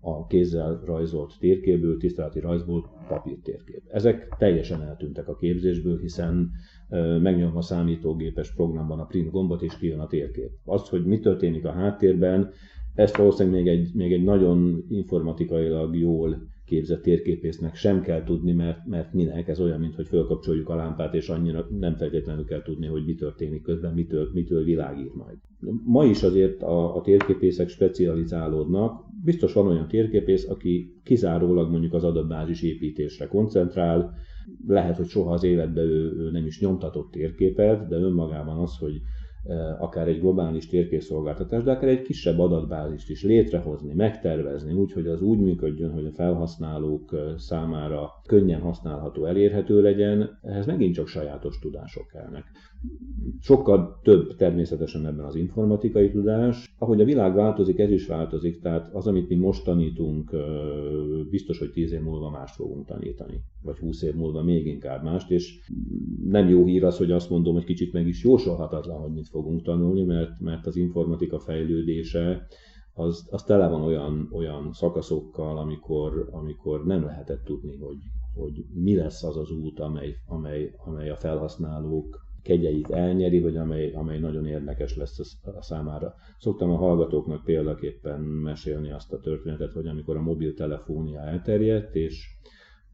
a 0.06 0.26
kézzel 0.28 0.82
rajzolt 0.86 1.34
térképből, 1.40 1.98
tiszteleti 1.98 2.40
rajzból 2.40 2.90
papírtérkép. 3.08 3.82
Ezek 3.92 4.36
teljesen 4.38 4.82
eltűntek 4.82 5.28
a 5.28 5.36
képzésből, 5.36 6.00
hiszen 6.00 6.52
megnyom 7.22 7.58
a 7.58 7.62
számítógépes 7.62 8.54
programban 8.54 9.00
a 9.00 9.06
print 9.06 9.32
gombot, 9.32 9.62
és 9.62 9.78
kijön 9.78 10.00
a 10.00 10.08
térkép. 10.08 10.50
Azt, 10.66 10.88
hogy 10.88 11.06
mi 11.06 11.20
történik 11.20 11.66
a 11.66 11.72
háttérben, 11.72 12.52
ezt 12.94 13.18
valószínűleg 13.18 13.64
még 13.64 13.74
egy, 13.74 13.92
még 13.94 14.14
egy 14.14 14.24
nagyon 14.24 14.86
informatikailag 14.90 15.96
jól 15.96 16.48
képzett 16.65 17.01
térképésznek 17.01 17.75
sem 17.75 18.01
kell 18.01 18.24
tudni, 18.24 18.51
mert, 18.51 18.86
mert 18.86 19.13
minek, 19.13 19.48
ez 19.48 19.60
olyan, 19.60 19.79
mint 19.79 19.95
hogy 19.95 20.07
fölkapcsoljuk 20.07 20.69
a 20.69 20.75
lámpát, 20.75 21.13
és 21.13 21.29
annyira 21.29 21.67
nem 21.79 21.95
feltétlenül 21.95 22.45
kell 22.45 22.62
tudni, 22.62 22.88
hogy 22.88 23.05
mi 23.05 23.15
történik 23.15 23.62
közben, 23.62 23.93
mitől, 23.93 24.29
mitől 24.34 24.63
világít 24.63 25.15
majd. 25.15 25.38
Ma 25.84 26.05
is 26.05 26.24
azért 26.24 26.63
a, 26.63 26.95
a 26.95 27.01
térképészek 27.01 27.69
specializálódnak. 27.69 29.03
Biztos 29.24 29.53
van 29.53 29.67
olyan 29.67 29.88
térképész, 29.88 30.50
aki 30.50 31.00
kizárólag 31.03 31.72
mondjuk 31.72 31.93
az 31.93 32.03
adatbázis 32.03 32.62
építésre 32.62 33.27
koncentrál, 33.27 34.13
lehet, 34.67 34.98
hogy 34.98 35.07
soha 35.07 35.34
az 35.34 35.43
életben 35.43 35.86
ő, 35.86 36.13
ő 36.17 36.31
nem 36.31 36.45
is 36.45 36.60
nyomtatott 36.60 37.12
térképet, 37.12 37.88
de 37.88 37.95
önmagában 37.95 38.57
az, 38.57 38.77
hogy 38.77 39.01
akár 39.80 40.08
egy 40.08 40.20
globális 40.20 40.68
térképszolgáltatás, 40.68 41.64
de 41.64 41.72
akár 41.72 41.90
egy 41.90 42.02
kisebb 42.02 42.40
adatbázist 42.40 43.10
is 43.10 43.24
létrehozni, 43.24 43.94
megtervezni, 43.94 44.74
úgy, 44.74 44.92
hogy 44.92 45.08
az 45.08 45.22
úgy 45.22 45.40
működjön, 45.40 45.92
hogy 45.92 46.06
a 46.06 46.12
felhasználók 46.12 47.16
számára 47.38 48.10
könnyen 48.28 48.62
használható, 48.62 49.25
elérhető 49.25 49.82
legyen, 49.82 50.40
ehhez 50.42 50.66
megint 50.66 50.94
csak 50.94 51.08
sajátos 51.08 51.60
tudások 51.60 52.08
kellnek. 52.08 52.44
Sokkal 53.42 54.00
több 54.04 54.36
természetesen 54.36 55.06
ebben 55.06 55.25
az 55.25 55.36
informatikai 55.36 56.12
tudás. 56.12 56.75
Ahogy 56.77 57.01
a 57.01 57.06
világ 57.06 57.36
változik, 57.36 57.80
ez 57.80 57.92
is 57.92 58.08
változik, 58.08 58.62
tehát 58.62 58.94
az, 58.94 59.08
amit 59.08 59.30
mi 59.30 59.36
most 59.36 59.63
tanítunk, 59.63 60.36
biztos, 61.30 61.60
hogy 61.60 61.72
10 61.72 61.92
év 61.92 62.01
múlva 62.01 62.30
mást 62.30 62.56
fogunk 62.56 62.86
tanítani, 62.86 63.42
vagy 63.62 63.77
20 63.77 64.01
év 64.01 64.13
múlva 64.13 64.44
még 64.44 64.65
inkább 64.65 65.04
mást, 65.04 65.32
és 65.32 65.60
nem 66.24 66.50
jó 66.50 66.65
hír 66.65 66.84
az, 66.84 66.98
hogy 66.98 67.12
azt 67.12 67.30
mondom, 67.30 67.54
hogy 67.54 67.63
kicsit 67.63 67.94
meg 67.94 68.08
is 68.08 68.24
jósolhatatlan, 68.24 68.98
hogy 68.98 69.13
mit 69.13 69.27
fogunk 69.27 69.62
tanulni, 69.62 70.04
mert, 70.04 70.39
mert 70.39 70.65
az 70.65 70.75
informatika 70.75 71.39
fejlődése 71.39 72.48
az, 72.94 73.27
az 73.32 73.44
tele 73.44 73.68
van 73.68 73.82
olyan, 73.82 74.30
olyan 74.32 74.74
szakaszokkal, 74.74 75.58
amikor, 75.58 76.30
amikor 76.32 76.86
nem 76.86 77.04
lehetett 77.04 77.44
tudni, 77.44 77.77
hogy, 77.77 77.98
hogy 78.34 78.65
mi 78.74 78.96
lesz 78.96 79.24
az 79.24 79.38
az 79.38 79.51
út, 79.51 79.80
amely, 79.80 80.15
amely, 80.27 80.72
amely 80.86 81.10
a 81.10 81.15
felhasználók 81.15 82.25
kegyeit 82.46 82.90
elnyeri, 82.90 83.40
vagy 83.40 83.58
amely, 83.58 83.92
amely 83.92 84.20
nagyon 84.20 84.46
érdekes 84.46 84.96
lesz 84.96 85.20
a 85.44 85.62
számára. 85.62 86.14
Szoktam 86.39 86.69
a 86.69 86.76
hallgatóknak 86.76 87.43
példaképpen 87.43 88.19
mesélni 88.19 88.91
azt 88.91 89.13
a 89.13 89.19
történetet, 89.19 89.72
hogy 89.72 89.88
amikor 89.88 90.15
a 90.17 90.22
mobiltelefónia 90.22 91.19
elterjedt, 91.19 91.96
és 91.96 92.36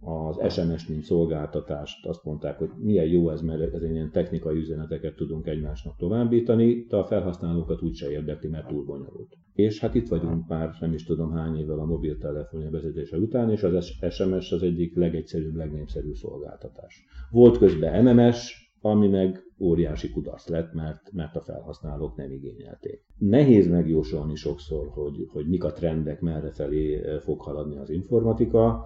az 0.03 0.53
SMS 0.53 0.87
mint 0.87 1.03
szolgáltatást 1.03 2.05
azt 2.05 2.23
mondták, 2.23 2.57
hogy 2.57 2.69
milyen 2.77 3.05
jó 3.05 3.29
ez, 3.29 3.41
mert 3.41 3.73
ez 3.73 3.83
ilyen 3.83 4.11
technikai 4.11 4.57
üzeneteket 4.57 5.15
tudunk 5.15 5.47
egymásnak 5.47 5.97
továbbítani, 5.97 6.85
de 6.89 6.95
a 6.95 7.05
felhasználókat 7.05 7.81
úgyse 7.81 8.11
érdekli, 8.11 8.49
mert 8.49 8.67
túl 8.67 8.85
bonyolult. 8.85 9.37
És 9.53 9.79
hát 9.79 9.95
itt 9.95 10.07
vagyunk 10.07 10.47
már 10.47 10.69
nem 10.79 10.93
is 10.93 11.03
tudom 11.03 11.31
hány 11.31 11.57
évvel 11.57 11.79
a 11.79 11.85
mobiltelefonja 11.85 12.69
vezetése 12.69 13.17
után, 13.17 13.49
és 13.49 13.63
az 13.63 13.93
SMS 14.09 14.51
az 14.51 14.63
egyik 14.63 14.95
legegyszerűbb, 14.95 15.55
legnépszerűbb 15.55 16.15
szolgáltatás. 16.15 17.05
Volt 17.29 17.57
közben 17.57 18.03
MMS, 18.03 18.71
ami 18.81 19.07
meg 19.07 19.39
óriási 19.61 20.09
kudarc 20.09 20.47
lett, 20.47 20.73
mert, 20.73 21.11
mert 21.11 21.35
a 21.35 21.41
felhasználók 21.41 22.15
nem 22.15 22.31
igényelték. 22.31 23.05
Nehéz 23.17 23.67
megjósolni 23.67 24.35
sokszor, 24.35 24.87
hogy, 24.87 25.27
hogy 25.31 25.47
mik 25.47 25.63
a 25.63 25.71
trendek, 25.71 26.21
merre 26.21 26.51
felé 26.51 27.01
fog 27.19 27.41
haladni 27.41 27.77
az 27.77 27.89
informatika, 27.89 28.85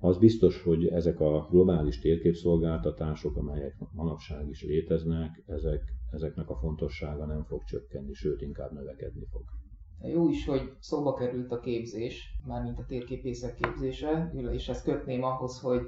az 0.00 0.18
biztos, 0.18 0.62
hogy 0.62 0.86
ezek 0.86 1.20
a 1.20 1.48
globális 1.50 1.98
térképszolgáltatások, 1.98 3.36
amelyek 3.36 3.76
manapság 3.92 4.48
is 4.48 4.62
léteznek, 4.62 5.42
ezek, 5.46 5.82
ezeknek 6.10 6.50
a 6.50 6.56
fontossága 6.56 7.26
nem 7.26 7.44
fog 7.44 7.64
csökkenni, 7.64 8.12
sőt 8.12 8.40
inkább 8.40 8.72
növekedni 8.72 9.26
fog. 9.30 9.42
Jó 10.02 10.28
is, 10.28 10.46
hogy 10.46 10.72
szóba 10.78 11.14
került 11.14 11.52
a 11.52 11.60
képzés, 11.60 12.24
mármint 12.46 12.78
a 12.78 12.84
térképészek 12.88 13.54
képzése, 13.54 14.32
és 14.52 14.68
ezt 14.68 14.84
kötném 14.84 15.22
ahhoz, 15.22 15.60
hogy 15.60 15.80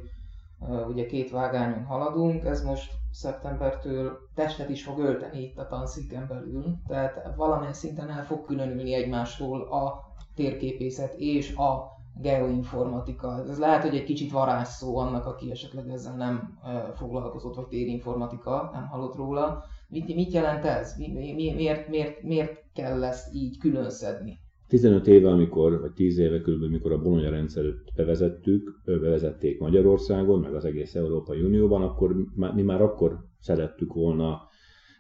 ugye 0.89 1.07
két 1.07 1.31
vágányon 1.31 1.85
haladunk, 1.85 2.45
ez 2.45 2.65
most 2.65 2.93
szeptembertől 3.11 4.19
testet 4.35 4.69
is 4.69 4.85
fog 4.85 4.99
ölteni 4.99 5.43
itt 5.43 5.59
a 5.59 5.67
tanszéken 5.67 6.27
belül, 6.29 6.65
tehát 6.87 7.35
valamilyen 7.37 7.73
szinten 7.73 8.11
el 8.11 8.25
fog 8.25 8.45
különülni 8.45 8.95
egymástól 8.95 9.61
a 9.63 10.13
térképészet 10.35 11.15
és 11.15 11.57
a 11.57 11.97
geoinformatika. 12.21 13.45
Ez 13.49 13.59
lehet, 13.59 13.83
hogy 13.83 13.97
egy 13.97 14.05
kicsit 14.05 14.33
varázsszó 14.33 14.97
annak, 14.97 15.27
aki 15.27 15.51
esetleg 15.51 15.89
ezzel 15.89 16.17
nem 16.17 16.59
foglalkozott, 16.95 17.55
vagy 17.55 17.67
térinformatika, 17.67 18.71
nem 18.73 18.87
hallott 18.87 19.15
róla. 19.15 19.65
Mit, 19.89 20.15
mit 20.15 20.33
jelent 20.33 20.65
ez? 20.65 20.97
Mi, 20.97 21.13
mi, 21.13 21.53
miért, 21.55 21.89
miért, 21.89 22.23
miért 22.23 22.65
kell 22.75 23.05
ezt 23.05 23.35
így 23.35 23.59
külön 23.59 23.91
szedni? 23.91 24.39
15 24.69 25.07
éve, 25.07 25.29
amikor, 25.29 25.81
vagy 25.81 25.93
10 25.93 26.19
éve 26.19 26.41
körülbelül, 26.41 26.75
mikor 26.75 26.93
a 26.93 27.03
Bologna 27.03 27.31
rendszert 27.31 27.95
bevezettük, 27.97 28.81
bevezették 28.85 29.59
Magyarországon, 29.59 30.41
meg 30.41 30.55
az 30.55 30.65
egész 30.65 30.95
Európai 30.95 31.41
Unióban, 31.41 31.83
akkor 31.83 32.17
mi 32.55 32.63
már 32.63 32.83
akkor 32.83 33.19
szerettük 33.41 33.93
volna 33.93 34.49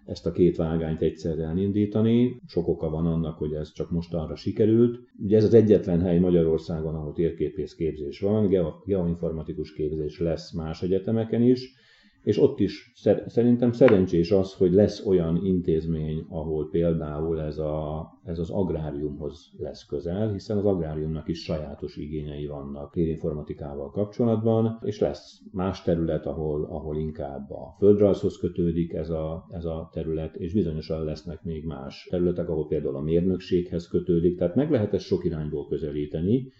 ezt 0.04 0.26
a 0.26 0.32
két 0.32 0.56
vágányt 0.56 1.02
egyszerre 1.02 1.42
elindítani. 1.42 2.40
Sok 2.46 2.68
oka 2.68 2.90
van 2.90 3.06
annak, 3.06 3.38
hogy 3.38 3.52
ez 3.52 3.72
csak 3.72 3.90
most 3.90 4.14
arra 4.14 4.36
sikerült. 4.36 4.98
Ugye 5.22 5.36
ez 5.36 5.44
az 5.44 5.54
egyetlen 5.54 6.00
hely 6.00 6.18
Magyarországon, 6.18 6.94
ahol 6.94 7.12
térképész 7.12 7.74
képzés 7.74 8.20
van, 8.20 8.48
geoinformatikus 8.84 9.72
képzés 9.72 10.18
lesz 10.18 10.52
más 10.52 10.82
egyetemeken 10.82 11.42
is, 11.42 11.74
és 12.22 12.38
ott 12.38 12.60
is 12.60 12.92
szerintem 13.26 13.72
szerencsés 13.72 14.30
az, 14.30 14.54
hogy 14.54 14.72
lesz 14.72 15.06
olyan 15.06 15.44
intézmény, 15.44 16.24
ahol 16.28 16.68
például 16.70 17.40
ez, 17.40 17.58
a, 17.58 18.06
ez 18.24 18.38
az 18.38 18.50
agráriumhoz 18.50 19.50
lesz 19.58 19.86
közel, 19.86 20.32
hiszen 20.32 20.56
az 20.56 20.64
agráriumnak 20.64 21.28
is 21.28 21.42
sajátos 21.42 21.96
igényei 21.96 22.46
vannak 22.46 22.92
térinformatikával 22.92 23.90
kapcsolatban, 23.90 24.78
és 24.82 24.98
lesz 24.98 25.40
más 25.52 25.82
terület, 25.82 26.26
ahol, 26.26 26.64
ahol 26.64 26.96
inkább 26.96 27.50
a 27.50 27.74
földrajzhoz 27.78 28.36
kötődik 28.36 28.92
ez 28.92 29.10
a, 29.10 29.46
ez 29.50 29.64
a 29.64 29.88
terület, 29.92 30.36
és 30.36 30.52
bizonyosan 30.52 31.04
lesznek 31.04 31.42
még 31.42 31.64
más 31.64 32.06
területek, 32.10 32.48
ahol 32.48 32.66
például 32.66 32.96
a 32.96 33.00
mérnökséghez 33.00 33.88
kötődik, 33.88 34.38
tehát 34.38 34.54
meg 34.54 34.70
lehet 34.70 34.94
ezt 34.94 35.04
sok 35.04 35.24
irányból 35.24 35.66
közelíteni. 35.68 36.52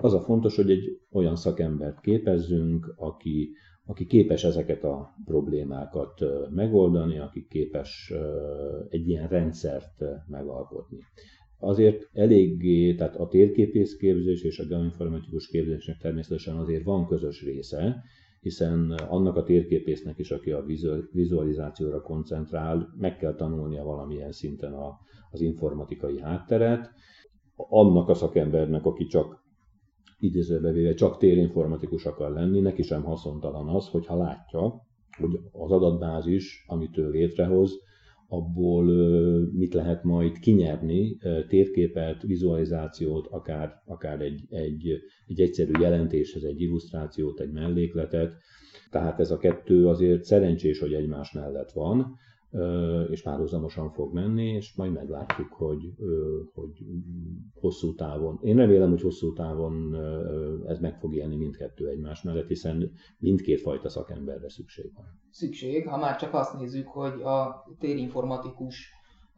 Az 0.00 0.14
a 0.14 0.20
fontos, 0.20 0.56
hogy 0.56 0.70
egy 0.70 1.00
olyan 1.12 1.36
szakembert 1.36 2.00
képezzünk, 2.00 2.94
aki 2.96 3.50
aki 3.86 4.06
képes 4.06 4.44
ezeket 4.44 4.84
a 4.84 5.14
problémákat 5.24 6.24
megoldani, 6.50 7.18
aki 7.18 7.46
képes 7.48 8.12
egy 8.88 9.08
ilyen 9.08 9.28
rendszert 9.28 10.04
megalkotni. 10.26 10.98
Azért 11.58 12.08
eléggé, 12.12 12.94
tehát 12.94 13.16
a 13.16 13.28
térképészképzés 13.28 14.42
és 14.42 14.58
a 14.58 14.66
geoinformatikus 14.66 15.46
képzésnek 15.46 15.98
természetesen 15.98 16.56
azért 16.56 16.84
van 16.84 17.06
közös 17.06 17.42
része, 17.42 18.02
hiszen 18.40 18.90
annak 18.90 19.36
a 19.36 19.42
térképésznek 19.42 20.18
is, 20.18 20.30
aki 20.30 20.50
a 20.50 20.64
vizualizációra 21.12 22.00
koncentrál, 22.00 22.88
meg 22.98 23.16
kell 23.16 23.34
tanulnia 23.34 23.84
valamilyen 23.84 24.32
szinten 24.32 24.72
a, 24.72 24.98
az 25.30 25.40
informatikai 25.40 26.20
hátteret, 26.20 26.90
annak 27.56 28.08
a 28.08 28.14
szakembernek, 28.14 28.84
aki 28.84 29.06
csak 29.06 29.41
idézőbe 30.22 30.72
véve 30.72 30.94
csak 30.94 31.18
térinformatikus 31.18 32.06
akar 32.06 32.32
lenni, 32.32 32.60
neki 32.60 32.82
sem 32.82 33.02
haszontalan 33.02 33.68
az, 33.68 33.88
hogyha 33.88 34.16
látja, 34.16 34.86
hogy 35.18 35.40
az 35.52 35.70
adatbázis, 35.70 36.64
amit 36.66 36.98
ő 36.98 37.10
létrehoz, 37.10 37.72
abból 38.28 38.84
mit 39.52 39.74
lehet 39.74 40.02
majd 40.02 40.38
kinyerni, 40.38 41.16
térképet, 41.48 42.22
vizualizációt, 42.22 43.26
akár, 43.26 43.72
akár 43.86 44.20
egy, 44.20 44.40
egy, 44.48 44.98
egy 45.26 45.40
egyszerű 45.40 45.72
jelentéshez, 45.80 46.42
egy 46.42 46.60
illusztrációt, 46.60 47.40
egy 47.40 47.52
mellékletet. 47.52 48.34
Tehát 48.90 49.20
ez 49.20 49.30
a 49.30 49.36
kettő 49.36 49.88
azért 49.88 50.22
szerencsés, 50.22 50.78
hogy 50.78 50.92
egymás 50.92 51.32
mellett 51.32 51.72
van, 51.72 52.16
és 53.10 53.22
párhuzamosan 53.22 53.90
fog 53.90 54.12
menni, 54.12 54.46
és 54.48 54.74
majd 54.74 54.92
meglátjuk, 54.92 55.52
hogy, 55.52 55.92
hogy 56.54 56.84
hosszú 57.60 57.94
távon. 57.94 58.38
Én 58.42 58.56
remélem, 58.56 58.90
hogy 58.90 59.00
hosszú 59.00 59.32
távon 59.32 59.94
ez 60.66 60.78
meg 60.78 60.98
fog 60.98 61.14
élni 61.14 61.36
mindkettő 61.36 61.88
egymás 61.88 62.22
mellett, 62.22 62.46
hiszen 62.46 62.90
mindkét 63.18 63.60
fajta 63.60 63.88
szakemberre 63.88 64.48
szükség 64.48 64.92
van. 64.94 65.04
Szükség, 65.30 65.88
ha 65.88 65.96
már 65.96 66.16
csak 66.16 66.34
azt 66.34 66.58
nézzük, 66.58 66.88
hogy 66.88 67.20
a 67.22 67.64
térinformatikus 67.78 68.90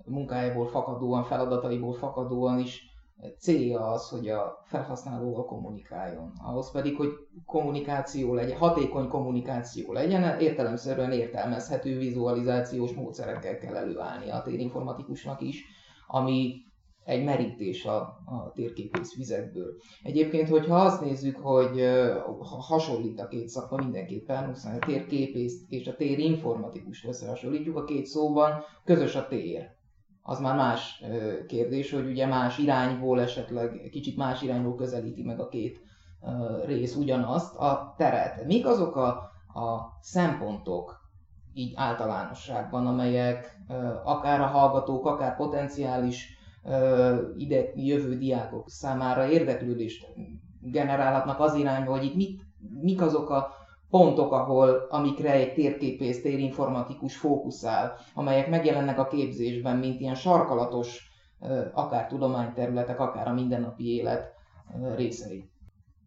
munkájából 0.05 0.66
fakadóan, 0.66 1.24
feladataiból 1.24 1.92
fakadóan 1.92 2.59
is 2.59 2.93
célja 3.38 3.87
az, 3.87 4.09
hogy 4.09 4.29
a 4.29 4.62
felhasználóval 4.64 5.44
kommunikáljon. 5.44 6.33
Ahhoz 6.44 6.72
pedig, 6.72 6.96
hogy 6.96 7.09
kommunikáció 7.46 8.35
legyen, 8.35 8.59
hatékony 8.59 9.09
kommunikáció 9.09 9.92
legyen, 9.92 10.40
értelemszerűen 10.40 11.12
értelmezhető 11.12 11.98
vizualizációs 11.98 12.92
módszerekkel 12.92 13.59
kell 13.59 13.77
előállni 13.77 14.31
a 14.31 14.42
térinformatikusnak 14.42 15.40
is, 15.40 15.64
ami 16.07 16.62
egy 17.05 17.24
merítés 17.24 17.85
a, 17.85 17.96
a 18.24 18.53
térképész 18.55 19.16
vizekből. 19.16 19.72
Egyébként, 20.03 20.48
hogyha 20.48 20.77
azt 20.77 21.00
nézzük, 21.00 21.37
hogy 21.37 21.81
ha 22.38 22.57
hasonlít 22.57 23.20
a 23.20 23.29
két 23.29 23.48
szakma 23.48 23.77
mindenképpen, 23.77 24.53
hiszen 24.53 24.79
a 24.81 24.87
térképész 24.87 25.55
és 25.68 25.87
a 25.87 25.96
térinformatikust 25.96 27.07
összehasonlítjuk, 27.07 27.77
a 27.77 27.85
két 27.85 28.07
szóban 28.07 28.62
közös 28.85 29.14
a 29.14 29.27
tér 29.27 29.72
az 30.27 30.41
már 30.41 30.57
más 30.57 31.03
kérdés, 31.47 31.91
hogy 31.91 32.07
ugye 32.07 32.27
más 32.27 32.59
irányból 32.59 33.21
esetleg 33.21 33.89
kicsit 33.91 34.17
más 34.17 34.43
irányból 34.43 34.75
közelíti 34.75 35.23
meg 35.23 35.41
a 35.41 35.49
két 35.49 35.81
rész 36.65 36.95
ugyanazt 36.95 37.57
a 37.57 37.95
teret. 37.97 38.47
Mik 38.47 38.67
azok 38.67 38.97
a, 38.97 39.07
a 39.61 39.99
szempontok 40.01 41.01
így 41.55 41.73
általánosságban, 41.77 42.87
amelyek 42.87 43.61
akár 44.05 44.41
a 44.41 44.47
hallgatók, 44.47 45.07
akár 45.07 45.37
potenciális 45.37 46.39
ide 47.37 47.63
jövő 47.75 48.19
diákok 48.19 48.71
számára 48.71 49.29
érdeklődést 49.29 50.07
generálhatnak 50.61 51.41
az 51.41 51.55
irányba, 51.55 51.91
hogy 51.91 52.05
itt 52.05 52.15
mit, 52.15 52.43
mik 52.81 53.01
azok 53.01 53.31
a 53.31 53.63
pontok, 53.94 54.33
ahol, 54.33 54.87
amikre 54.88 55.33
egy 55.33 55.52
térképész, 55.52 56.22
térinformatikus 56.22 57.16
fókuszál, 57.16 57.92
amelyek 58.14 58.48
megjelennek 58.48 58.98
a 58.98 59.07
képzésben, 59.07 59.76
mint 59.76 60.00
ilyen 60.00 60.14
sarkalatos, 60.14 61.11
akár 61.72 62.07
tudományterületek, 62.07 63.00
akár 63.00 63.28
a 63.28 63.35
mindennapi 63.35 63.94
élet 63.94 64.33
részei. 64.96 65.44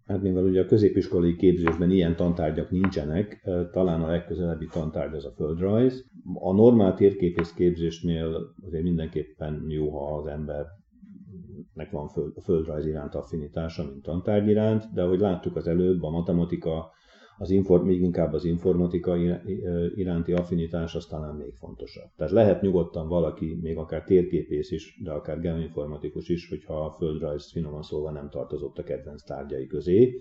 Hát 0.05 0.21
mivel 0.21 0.43
ugye 0.43 0.61
a 0.61 0.65
középiskolai 0.65 1.35
képzésben 1.35 1.91
ilyen 1.91 2.15
tantárgyak 2.15 2.71
nincsenek, 2.71 3.49
talán 3.71 4.01
a 4.01 4.07
legközelebbi 4.07 4.65
tantárgy 4.65 5.15
az 5.15 5.25
a 5.25 5.31
földrajz. 5.35 6.05
A 6.33 6.53
normál 6.53 6.93
térképész 6.93 7.53
képzésnél 7.53 8.53
azért 8.65 8.83
mindenképpen 8.83 9.65
jó, 9.67 9.89
ha 9.89 10.17
az 10.17 10.27
ember 10.27 10.65
nek 11.73 11.91
van 11.91 12.07
föld, 12.07 12.31
a 12.35 12.41
földrajz 12.41 12.85
iránt 12.85 13.15
affinitása, 13.15 13.83
mint 13.83 14.03
tantárgy 14.03 14.47
iránt, 14.47 14.93
de 14.93 15.03
ahogy 15.03 15.19
láttuk 15.19 15.55
az 15.55 15.67
előbb, 15.67 16.03
a 16.03 16.09
matematika, 16.09 16.95
az 17.37 17.49
inform, 17.49 17.85
még 17.85 18.01
inkább 18.01 18.33
az 18.33 18.45
informatika 18.45 19.15
iránti 19.95 20.33
affinitás 20.33 20.95
az 20.95 21.05
talán 21.05 21.35
még 21.35 21.53
fontosabb. 21.53 22.09
Tehát 22.17 22.33
lehet 22.33 22.61
nyugodtan 22.61 23.07
valaki, 23.07 23.59
még 23.61 23.77
akár 23.77 24.03
térképész 24.03 24.71
is, 24.71 24.99
de 25.03 25.11
akár 25.11 25.39
geoinformatikus 25.39 26.29
is, 26.29 26.49
hogyha 26.49 26.85
a 26.85 26.95
földrajz 26.97 27.51
finoman 27.51 27.81
szólva 27.81 28.11
nem 28.11 28.29
tartozott 28.29 28.77
a 28.77 28.83
kedvenc 28.83 29.23
tárgyai 29.23 29.67
közé. 29.67 30.19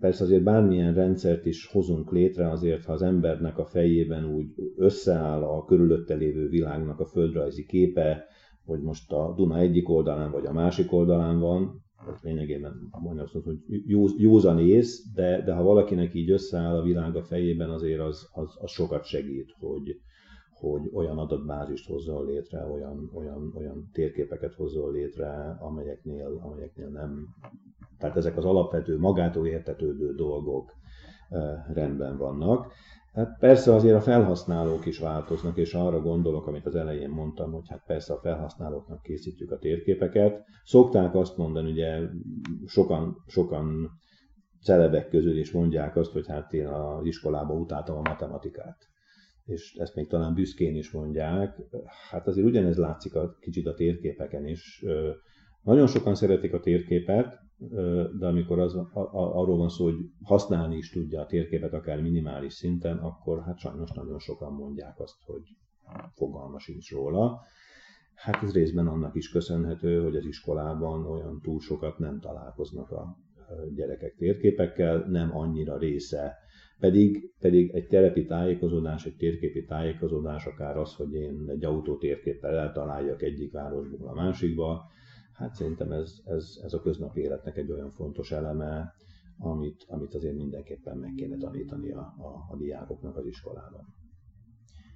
Persze 0.00 0.24
azért 0.24 0.42
bármilyen 0.42 0.94
rendszert 0.94 1.46
is 1.46 1.66
hozunk 1.66 2.12
létre, 2.12 2.50
azért 2.50 2.84
ha 2.84 2.92
az 2.92 3.02
embernek 3.02 3.58
a 3.58 3.64
fejében 3.64 4.34
úgy 4.34 4.46
összeáll 4.76 5.42
a 5.42 5.64
körülötte 5.64 6.14
lévő 6.14 6.48
világnak 6.48 7.00
a 7.00 7.06
földrajzi 7.06 7.66
képe, 7.66 8.24
hogy 8.64 8.80
most 8.80 9.12
a 9.12 9.32
Duna 9.36 9.58
egyik 9.58 9.88
oldalán 9.88 10.30
vagy 10.30 10.46
a 10.46 10.52
másik 10.52 10.92
oldalán 10.92 11.38
van, 11.38 11.82
lényegében 12.22 12.72
mondja 12.90 13.22
azt, 13.22 13.32
hogy 13.32 13.58
józan 14.16 14.58
ész, 14.58 15.04
de, 15.14 15.42
de 15.42 15.54
ha 15.54 15.62
valakinek 15.62 16.14
így 16.14 16.30
összeáll 16.30 16.76
a 16.76 16.82
világ 16.82 17.16
a 17.16 17.22
fejében, 17.22 17.70
azért 17.70 18.00
az, 18.00 18.28
az, 18.32 18.56
az 18.60 18.70
sokat 18.70 19.04
segít, 19.04 19.54
hogy, 19.58 20.00
hogy 20.52 20.90
olyan 20.92 21.18
adatbázist 21.18 21.88
hozzon 21.88 22.24
létre, 22.24 22.66
olyan, 22.66 23.10
olyan, 23.14 23.52
olyan 23.56 23.90
térképeket 23.92 24.54
hozzon 24.54 24.92
létre, 24.92 25.56
amelyeknél, 25.60 26.40
amelyeknél 26.42 26.88
nem. 26.88 27.26
Tehát 27.98 28.16
ezek 28.16 28.36
az 28.36 28.44
alapvető, 28.44 28.98
magától 28.98 29.46
értetődő 29.46 30.14
dolgok 30.14 30.72
eh, 31.28 31.40
rendben 31.72 32.16
vannak. 32.16 32.72
Hát 33.12 33.38
persze 33.38 33.74
azért 33.74 33.96
a 33.96 34.00
felhasználók 34.00 34.86
is 34.86 34.98
változnak, 34.98 35.56
és 35.56 35.74
arra 35.74 36.00
gondolok, 36.00 36.46
amit 36.46 36.66
az 36.66 36.74
elején 36.74 37.10
mondtam, 37.10 37.52
hogy 37.52 37.68
hát 37.68 37.82
persze 37.86 38.12
a 38.12 38.20
felhasználóknak 38.20 39.02
készítjük 39.02 39.50
a 39.50 39.58
térképeket. 39.58 40.44
Szokták 40.64 41.14
azt 41.14 41.36
mondani, 41.36 41.70
ugye 41.70 42.00
sokan, 42.66 43.16
sokan 43.26 43.90
celebek 44.62 45.08
közül 45.08 45.38
is 45.38 45.52
mondják 45.52 45.96
azt, 45.96 46.12
hogy 46.12 46.26
hát 46.26 46.52
én 46.52 46.66
az 46.66 47.06
iskolába 47.06 47.54
utáltam 47.54 47.96
a 47.96 48.08
matematikát. 48.08 48.76
És 49.44 49.74
ezt 49.78 49.94
még 49.94 50.08
talán 50.08 50.34
büszkén 50.34 50.76
is 50.76 50.90
mondják. 50.90 51.56
Hát 52.10 52.26
azért 52.26 52.46
ugyanez 52.46 52.76
látszik 52.76 53.14
a, 53.14 53.36
kicsit 53.40 53.66
a 53.66 53.74
térképeken 53.74 54.46
is. 54.46 54.84
Nagyon 55.62 55.86
sokan 55.86 56.14
szeretik 56.14 56.52
a 56.52 56.60
térképet, 56.60 57.38
de 58.18 58.26
amikor 58.26 58.58
az, 58.58 58.74
a, 58.74 58.90
a, 58.92 59.40
arról 59.40 59.56
van 59.56 59.68
szó, 59.68 59.84
hogy 59.84 60.10
használni 60.22 60.76
is 60.76 60.90
tudja 60.90 61.20
a 61.20 61.26
térképet 61.26 61.72
akár 61.72 62.00
minimális 62.00 62.52
szinten, 62.52 62.96
akkor 62.96 63.42
hát 63.42 63.58
sajnos 63.58 63.90
nagyon 63.90 64.18
sokan 64.18 64.52
mondják 64.52 65.00
azt, 65.00 65.16
hogy 65.24 65.42
fogalma 66.14 66.58
sincs 66.58 66.90
róla. 66.90 67.40
Hát 68.14 68.42
ez 68.42 68.52
részben 68.52 68.86
annak 68.86 69.14
is 69.14 69.30
köszönhető, 69.30 70.02
hogy 70.02 70.16
az 70.16 70.24
iskolában 70.24 71.06
olyan 71.06 71.40
túl 71.42 71.60
sokat 71.60 71.98
nem 71.98 72.20
találkoznak 72.20 72.90
a 72.90 73.16
gyerekek 73.74 74.14
térképekkel, 74.16 75.06
nem 75.08 75.36
annyira 75.36 75.78
része. 75.78 76.36
Pedig, 76.78 77.32
pedig 77.40 77.70
egy 77.70 77.86
terepi 77.86 78.24
tájékozódás, 78.24 79.06
egy 79.06 79.16
térképi 79.16 79.64
tájékozódás, 79.64 80.46
akár 80.46 80.76
az, 80.76 80.94
hogy 80.94 81.14
én 81.14 81.44
egy 81.46 81.64
autótérképpel 81.64 82.54
eltaláljak 82.54 83.22
egyik 83.22 83.52
városból 83.52 84.08
a 84.08 84.14
másikba, 84.14 84.90
hát 85.40 85.54
szerintem 85.54 85.92
ez, 85.92 86.12
ez, 86.24 86.58
ez 86.62 86.72
a 86.72 86.80
köznapi 86.80 87.20
életnek 87.20 87.56
egy 87.56 87.70
olyan 87.70 87.90
fontos 87.90 88.32
eleme, 88.32 88.94
amit, 89.38 89.84
amit 89.88 90.14
azért 90.14 90.36
mindenképpen 90.36 90.96
meg 90.96 91.12
kéne 91.16 91.36
tanítani 91.36 91.92
a, 91.92 91.98
a, 91.98 92.52
a 92.52 92.56
diákoknak 92.56 93.16
az 93.16 93.26
iskolában. 93.26 93.94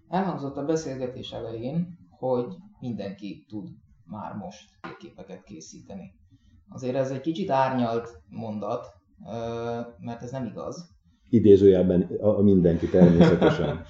Elhangzott 0.09 0.57
a 0.57 0.65
beszélgetés 0.65 1.33
elején, 1.33 1.99
hogy 2.11 2.55
mindenki 2.81 3.45
tud 3.49 3.69
már 4.05 4.35
most 4.35 4.71
képeket 4.99 5.43
készíteni. 5.43 6.13
Azért 6.69 6.95
ez 6.97 7.11
egy 7.11 7.21
kicsit 7.21 7.51
árnyalt 7.51 8.09
mondat, 8.29 8.87
mert 9.99 10.23
ez 10.23 10.31
nem 10.31 10.47
igaz. 10.47 10.91
Idézőjelben 11.29 12.03
a 12.21 12.43
mindenki 12.43 12.89
természetesen. 12.89 13.81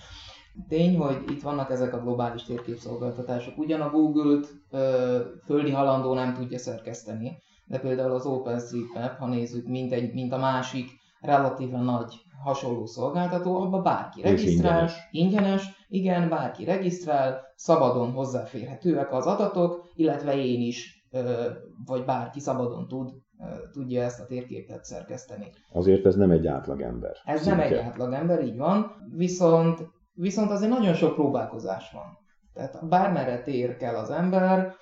Tény, 0.69 0.97
hogy 0.97 1.17
itt 1.29 1.43
vannak 1.43 1.71
ezek 1.71 1.95
a 1.95 2.01
globális 2.01 2.43
térképszolgáltatások. 2.43 3.59
Ugyan 3.59 3.81
a 3.81 3.91
Google-t 3.91 4.47
ö, 4.71 5.21
földi 5.45 5.71
halandó 5.71 6.15
nem 6.15 6.35
tudja 6.35 6.59
szerkeszteni, 6.59 7.39
de 7.67 7.79
például 7.79 8.13
az 8.13 8.27
OpenStreetMap, 8.27 9.19
ha 9.19 9.27
nézzük, 9.27 9.67
mint, 9.67 9.93
egy, 9.93 10.13
mint 10.13 10.33
a 10.33 10.39
másik 10.39 10.91
relatíven 11.21 11.85
nagy 11.85 12.15
hasonló 12.43 12.87
szolgáltató, 12.87 13.61
abba 13.61 13.81
bárki 13.81 14.23
regisztrál, 14.23 14.73
ingyenes. 14.73 15.09
ingyenes, 15.11 15.87
igen, 15.89 16.29
bárki 16.29 16.65
regisztrál, 16.65 17.41
szabadon 17.57 18.13
hozzáférhetőek 18.13 19.13
az 19.13 19.27
adatok, 19.27 19.91
illetve 19.95 20.37
én 20.37 20.61
is, 20.61 21.07
ö, 21.11 21.51
vagy 21.87 22.05
bárki 22.05 22.41
szabadon 22.41 22.89
tud 22.89 23.11
tudja 23.73 24.03
ezt 24.03 24.21
a 24.21 24.27
térképet 24.27 24.85
szerkeszteni. 24.85 25.51
Azért 25.73 26.07
ez 26.07 26.15
nem 26.15 26.31
egy 26.31 26.47
átlagember. 26.47 27.17
Ez 27.25 27.43
szintje. 27.43 27.63
nem 27.63 27.73
egy 27.73 27.79
átlagember, 27.79 28.45
így 28.45 28.57
van, 28.57 28.91
viszont 29.17 29.89
Viszont 30.15 30.51
azért 30.51 30.71
nagyon 30.71 30.95
sok 30.95 31.15
próbálkozás 31.15 31.91
van. 31.93 32.19
Tehát 32.55 32.89
bármerre 32.89 33.43
tér 33.43 33.77
kell 33.77 33.95
az 33.95 34.11
ember, 34.11 34.75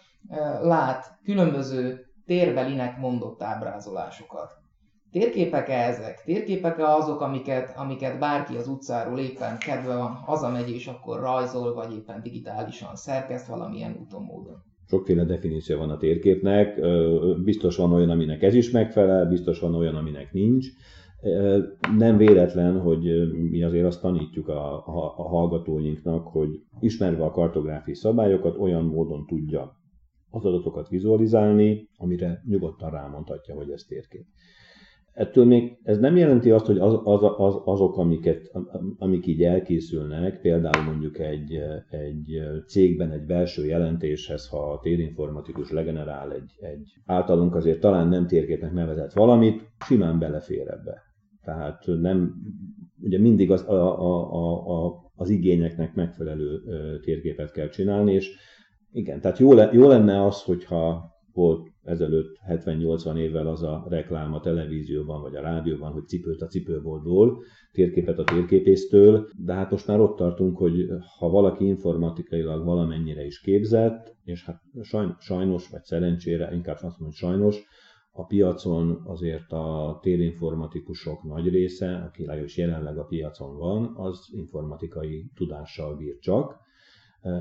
lát 0.63 1.19
különböző 1.25 2.07
térbelinek 2.27 2.99
mondott 2.99 3.43
ábrázolásokat. 3.43 4.51
Térképek-e 5.11 5.87
ezek? 5.87 6.23
Térképek-e 6.25 6.87
azok, 6.87 7.21
amiket, 7.21 7.73
amiket 7.77 8.19
bárki 8.19 8.57
az 8.57 8.69
utcáról 8.69 9.19
éppen 9.19 9.59
kedve 9.59 9.97
van, 9.97 10.13
hazamegy 10.13 10.71
és 10.71 10.87
akkor 10.87 11.21
rajzol, 11.21 11.75
vagy 11.75 11.93
éppen 11.93 12.23
digitálisan 12.23 12.97
szerkeszt 12.97 13.47
valamilyen 13.47 13.97
úton 14.01 14.23
módon? 14.23 14.63
Sokféle 14.89 15.25
definíció 15.25 15.79
van 15.79 15.91
a 15.91 15.97
térképnek, 15.97 16.81
biztos 17.45 17.77
van 17.77 17.93
olyan, 17.93 18.11
aminek 18.11 18.43
ez 18.43 18.55
is 18.55 18.71
megfelel, 18.71 19.27
biztos 19.27 19.61
van 19.61 19.75
olyan, 19.75 19.95
aminek 19.95 20.33
nincs. 20.33 20.67
Nem 21.97 22.17
véletlen, 22.17 22.81
hogy 22.81 23.33
mi 23.51 23.63
azért 23.63 23.87
azt 23.87 24.01
tanítjuk 24.01 24.49
a, 24.49 24.87
a, 24.87 25.15
a 25.17 25.29
hallgatóinknak, 25.29 26.27
hogy 26.27 26.49
ismerve 26.81 27.25
a 27.25 27.31
kartográfiai 27.31 27.95
szabályokat, 27.97 28.59
olyan 28.59 28.85
módon 28.85 29.27
tudja 29.27 29.77
az 30.31 30.45
adatokat 30.45 30.89
vizualizálni, 30.89 31.89
amire 31.97 32.43
nyugodtan 32.47 32.91
rámondhatja, 32.91 33.55
hogy 33.55 33.71
ez 33.71 33.83
térkép. 33.83 34.25
Ettől 35.13 35.45
még 35.45 35.79
ez 35.83 35.99
nem 35.99 36.17
jelenti 36.17 36.51
azt, 36.51 36.67
hogy 36.67 36.79
az, 36.79 37.01
az, 37.05 37.21
az, 37.37 37.55
azok, 37.65 37.97
amiket, 37.97 38.51
amik 38.99 39.27
így 39.27 39.43
elkészülnek, 39.43 40.41
például 40.41 40.85
mondjuk 40.85 41.19
egy, 41.19 41.59
egy 41.91 42.41
cégben 42.67 43.11
egy 43.11 43.27
belső 43.27 43.67
jelentéshez, 43.67 44.49
ha 44.49 44.73
a 44.73 44.79
térinformatikus 44.79 45.71
legenerál 45.71 46.33
egy, 46.33 46.53
egy 46.61 46.93
általunk 47.07 47.55
azért 47.55 47.81
talán 47.81 48.09
nem 48.09 48.27
térképnek 48.27 48.73
nevezett 48.73 49.13
valamit, 49.13 49.69
simán 49.87 50.19
belefér 50.19 50.69
ebbe. 50.69 51.12
Tehát 51.45 51.85
nem, 51.87 52.35
ugye 53.01 53.19
mindig 53.19 53.51
az, 53.51 53.69
a, 53.69 54.01
a, 54.01 54.85
a, 54.85 55.11
az 55.15 55.29
igényeknek 55.29 55.95
megfelelő 55.95 56.61
térképet 57.01 57.53
kell 57.53 57.69
csinálni, 57.69 58.13
és 58.13 58.31
igen, 58.93 59.21
tehát 59.21 59.39
jó, 59.39 59.53
le, 59.53 59.71
jó 59.73 59.89
lenne 59.89 60.25
az, 60.27 60.43
hogyha 60.43 61.11
volt 61.33 61.69
ezelőtt 61.83 62.39
70-80 62.49 63.17
évvel 63.17 63.47
az 63.47 63.63
a 63.63 63.87
reklám 63.89 64.35
a 64.35 64.41
televízióban 64.41 65.21
vagy 65.21 65.37
a 65.37 65.41
rádióban, 65.41 65.93
hogy 65.93 66.07
cipőt 66.07 66.43
a 66.43 66.47
cipőboltból, 66.47 67.43
térképet 67.73 68.19
a 68.19 68.25
térképésztől, 68.25 69.29
de 69.45 69.53
hát 69.53 69.71
most 69.71 69.87
már 69.87 70.01
ott 70.01 70.17
tartunk, 70.17 70.57
hogy 70.57 70.87
ha 71.19 71.29
valaki 71.29 71.65
informatikailag 71.65 72.65
valamennyire 72.65 73.25
is 73.25 73.41
képzett, 73.41 74.17
és 74.25 74.45
hát 74.45 74.61
sajnos, 75.19 75.69
vagy 75.69 75.83
szerencsére, 75.83 76.55
inkább 76.55 76.75
azt 76.75 76.83
mondom, 76.83 77.07
hogy 77.07 77.15
sajnos, 77.15 77.63
a 78.15 78.25
piacon 78.27 79.03
azért 79.05 79.53
a 79.53 79.99
térinformatikusok 80.03 81.23
nagy 81.23 81.49
része, 81.49 81.97
aki 81.97 82.25
legalábbis 82.25 82.57
jelenleg 82.57 82.99
a 82.99 83.05
piacon 83.05 83.57
van, 83.57 83.93
az 83.97 84.29
informatikai 84.33 85.31
tudással 85.35 85.97
bír 85.97 86.19
csak, 86.19 86.57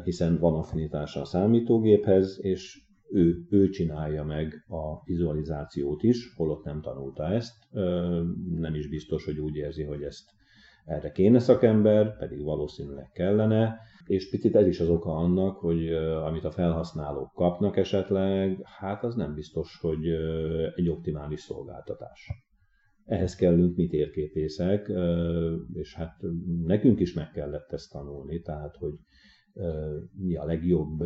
hiszen 0.04 0.40
van 0.40 0.54
affinitása 0.54 1.22
a 1.22 1.26
számítógéphez, 1.26 2.40
és 2.42 2.82
ő, 3.10 3.46
ő 3.50 3.70
csinálja 3.70 4.24
meg 4.24 4.66
a 4.68 5.04
vizualizációt 5.06 6.04
is, 6.04 6.34
holott 6.36 6.64
nem 6.64 6.82
tanulta 6.82 7.28
ezt, 7.28 7.54
nem 8.50 8.76
is 8.76 8.88
biztos, 8.88 9.26
hogy 9.26 9.40
úgy 9.40 9.56
érzi, 9.56 9.84
hogy 9.84 10.04
ezt 10.04 10.30
erre 10.86 11.12
kéne 11.12 11.40
szakember, 11.40 12.18
pedig 12.18 12.44
valószínűleg 12.44 13.10
kellene, 13.14 13.80
és 14.06 14.30
picit 14.30 14.56
ez 14.56 14.68
is 14.68 14.80
az 14.80 14.90
oka 14.90 15.16
annak, 15.16 15.58
hogy 15.58 15.88
amit 16.26 16.44
a 16.44 16.52
felhasználók 16.52 17.32
kapnak 17.34 17.78
esetleg, 17.78 18.62
hát 18.80 19.04
az 19.04 19.16
nem 19.16 19.34
biztos, 19.34 19.78
hogy 19.82 20.08
egy 20.76 20.90
optimális 20.90 21.40
szolgáltatás. 21.40 22.32
Ehhez 23.06 23.36
kellünk 23.36 23.76
mi 23.76 23.88
térképészek, 23.88 24.92
és 25.74 25.96
hát 25.96 26.16
nekünk 26.64 27.00
is 27.00 27.14
meg 27.14 27.32
kellett 27.32 27.72
ezt 27.72 27.92
tanulni, 27.92 28.42
tehát 28.42 28.76
hogy 28.76 28.94
mi 30.18 30.36
a 30.36 30.46
legjobb 30.46 31.04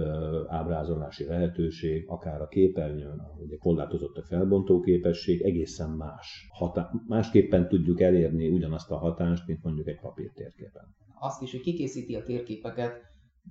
ábrázolási 0.48 1.26
lehetőség, 1.26 2.04
akár 2.08 2.42
a 2.42 2.48
képernyőn, 2.48 3.22
ugye 3.38 3.58
korlátozott 3.58 4.16
a 4.16 4.24
felbontó 4.24 4.80
képesség, 4.80 5.42
egészen 5.42 5.90
más. 5.90 6.48
Hatá- 6.54 6.92
másképpen 7.08 7.68
tudjuk 7.68 8.02
elérni 8.02 8.50
ugyanazt 8.50 8.92
a 8.92 8.98
hatást, 8.98 9.48
mint 9.48 9.64
mondjuk 9.64 9.88
egy 9.88 10.00
papírtérképen. 10.00 10.85
Azt 11.26 11.42
is, 11.42 11.52
hogy 11.52 11.62
kikészíti 11.62 12.16
a 12.16 12.24
térképeket, 12.24 13.02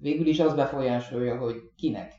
végül 0.01 0.27
is 0.27 0.41
az 0.41 0.55
befolyásolja, 0.55 1.39
hogy 1.39 1.57
kinek 1.77 2.13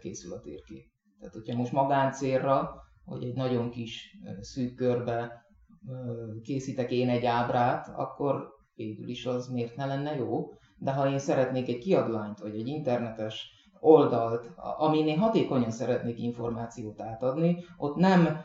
készül 0.00 0.32
a 0.32 0.40
térkép. 0.40 0.84
Tehát, 1.18 1.34
hogyha 1.34 1.56
most 1.56 1.72
magáncélra, 1.72 2.82
hogy 3.04 3.24
egy 3.24 3.34
nagyon 3.34 3.70
kis 3.70 4.16
szűk 4.40 4.74
körbe 4.74 5.44
készítek 6.42 6.90
én 6.90 7.08
egy 7.08 7.24
ábrát, 7.24 7.88
akkor 7.96 8.48
végül 8.74 9.08
is 9.08 9.26
az 9.26 9.48
miért 9.48 9.76
ne 9.76 9.86
lenne 9.86 10.14
jó 10.14 10.48
de 10.78 10.92
ha 10.92 11.10
én 11.10 11.18
szeretnék 11.18 11.68
egy 11.68 11.78
kiadványt, 11.78 12.38
vagy 12.38 12.56
egy 12.56 12.66
internetes 12.66 13.50
oldalt, 13.80 14.50
amin 14.56 15.06
én 15.06 15.18
hatékonyan 15.18 15.70
szeretnék 15.70 16.18
információt 16.18 17.00
átadni, 17.00 17.64
ott 17.76 17.96
nem 17.96 18.40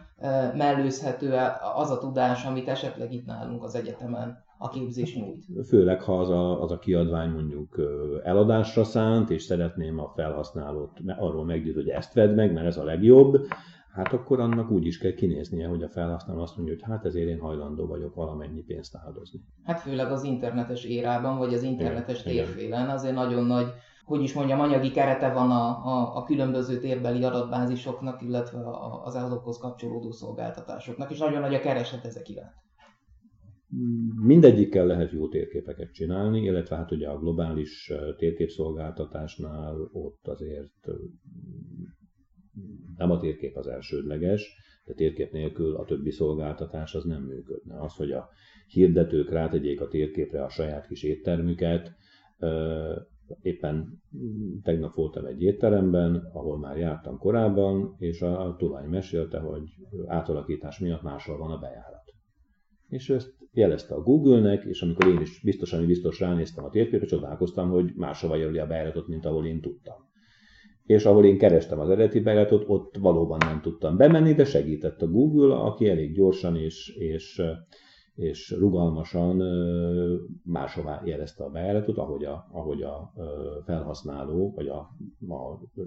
mellőzhető 0.54 1.34
az 1.76 1.90
a 1.90 1.98
tudás, 1.98 2.46
amit 2.46 2.68
esetleg 2.68 3.14
itt 3.14 3.26
nálunk 3.26 3.64
az 3.64 3.76
egyetemen 3.76 4.44
a 4.63 4.69
képzés 4.69 5.15
nyújt. 5.15 5.67
Főleg, 5.67 6.02
ha 6.02 6.19
az 6.19 6.30
a, 6.30 6.62
az 6.62 6.71
a 6.71 6.80
kiadvány 6.80 7.30
mondjuk 7.30 7.80
eladásra 8.24 8.84
szánt, 8.84 9.30
és 9.30 9.43
szeretném 9.43 10.00
a 10.00 10.12
felhasználót 10.15 10.91
arról 11.17 11.45
meggyőzni, 11.45 11.82
hogy 11.82 11.89
ezt 11.89 12.13
vedd 12.13 12.36
meg, 12.36 12.54
mert 12.54 12.65
ez 12.65 12.78
a 12.78 12.84
legjobb, 12.84 13.47
hát 13.93 14.13
akkor 14.13 14.39
annak 14.39 14.71
úgy 14.71 14.86
is 14.86 14.97
kell 14.97 15.13
kinéznie, 15.13 15.67
hogy 15.67 15.84
a 15.84 15.89
felhasználó 15.89 16.41
azt 16.41 16.58
mondja, 16.58 16.76
hogy 16.76 16.84
hát 16.84 17.06
ezért 17.06 17.30
én 17.30 17.39
hajlandó 17.39 17.88
vagyok 17.88 18.15
valamennyi 18.15 18.62
pénzt 18.62 18.95
áldozni. 19.06 19.39
Hát 19.63 19.80
főleg 19.80 20.12
az 20.12 20.24
internetes 20.24 20.84
érában, 20.84 21.38
vagy 21.38 21.54
az 21.54 21.63
internetes 21.63 22.26
igen, 22.26 22.45
térfélen 22.45 22.89
azért 22.89 23.15
nagyon 23.15 23.45
nagy 23.45 23.67
hogy 24.06 24.21
is 24.21 24.34
mondjam, 24.34 24.60
anyagi 24.60 24.91
kerete 24.91 25.34
van 25.34 25.52
a, 25.52 25.86
a, 25.86 26.15
a 26.15 26.24
különböző 26.24 26.80
térbeli 26.80 27.24
adatbázisoknak, 27.24 28.21
illetve 28.21 28.60
az 29.04 29.15
azokhoz 29.15 29.58
kapcsolódó 29.58 30.12
szolgáltatásoknak, 30.12 31.12
és 31.12 31.17
nagyon 31.17 31.41
nagy 31.41 31.54
a 31.54 31.60
kereset 31.60 32.06
ezek 32.06 32.30
iránt. 32.30 32.54
Mindegyikkel 34.24 34.86
lehet 34.86 35.12
jó 35.12 35.28
térképeket 35.28 35.92
csinálni, 35.92 36.42
illetve 36.42 36.76
hát 36.76 36.92
ugye 36.92 37.08
a 37.08 37.20
globális 37.20 37.92
térképszolgáltatásnál 38.18 39.90
ott 39.92 40.28
azért 40.28 40.88
nem 42.98 43.12
a 43.12 43.20
térkép 43.20 43.56
az 43.56 43.68
elsődleges, 43.68 44.56
de 44.86 44.94
térkép 44.94 45.32
nélkül 45.32 45.76
a 45.76 45.86
többi 45.86 46.12
szolgáltatás 46.12 46.96
az 46.96 47.04
nem 47.04 47.24
működne. 47.24 47.82
Az, 47.82 47.96
hogy 47.96 48.12
a 48.12 48.30
hirdetők 48.68 49.30
rátegyék 49.30 49.82
a 49.82 49.88
térképre 49.88 50.44
a 50.44 50.50
saját 50.50 50.88
kis 50.88 51.04
éttermüket, 51.04 51.96
éppen 53.42 54.02
tegnap 54.64 54.94
voltam 54.94 55.26
egy 55.26 55.42
étteremben, 55.42 56.30
ahol 56.34 56.60
már 56.60 56.78
jártam 56.78 57.18
korábban, 57.18 57.96
és 57.98 58.22
a, 58.22 58.56
tulaj 58.58 58.88
mesélte, 58.88 59.40
hogy 59.40 59.64
átalakítás 60.06 60.80
miatt 60.80 61.02
máshol 61.02 61.38
van 61.38 61.52
a 61.52 61.58
bejárat. 61.58 62.11
És 62.92 63.10
ezt 63.10 63.34
jelezte 63.54 63.94
a 63.94 64.02
Google-nek, 64.02 64.64
és 64.64 64.82
amikor 64.82 65.08
én 65.08 65.22
is 65.22 65.42
biztosan, 65.44 65.86
biztos 65.86 66.20
ránéztem 66.20 66.64
a 66.64 66.70
térképre, 66.70 67.06
csodálkoztam, 67.06 67.70
hogy 67.70 67.92
máshova 67.96 68.36
jelöli 68.36 68.58
a 68.58 68.68
bejáratot, 68.68 69.08
mint 69.08 69.26
ahol 69.26 69.46
én 69.46 69.62
tudtam. 69.62 69.96
És 70.86 71.06
ahol 71.06 71.26
én 71.26 71.38
kerestem 71.38 71.80
az 71.80 71.90
eredeti 71.90 72.20
bejáratot, 72.20 72.64
ott 72.68 72.98
valóban 72.98 73.38
nem 73.46 73.62
tudtam 73.62 73.98
bemenni, 73.98 74.34
de 74.34 74.46
segített 74.46 75.02
a 75.02 75.08
Google, 75.08 75.56
aki 75.56 75.90
elég 75.90 76.14
gyorsan 76.14 76.56
és, 76.56 76.96
és, 76.98 77.42
és 78.15 78.56
rugalmasan 78.60 79.41
máshová 80.43 81.02
jelezte 81.06 81.43
a 81.43 81.50
bejáratot, 81.50 81.97
ahogy 81.97 82.24
a, 82.24 82.47
ahogy 82.52 82.82
a 82.82 83.13
felhasználó, 83.65 84.52
vagy 84.56 84.67
a, 84.67 84.89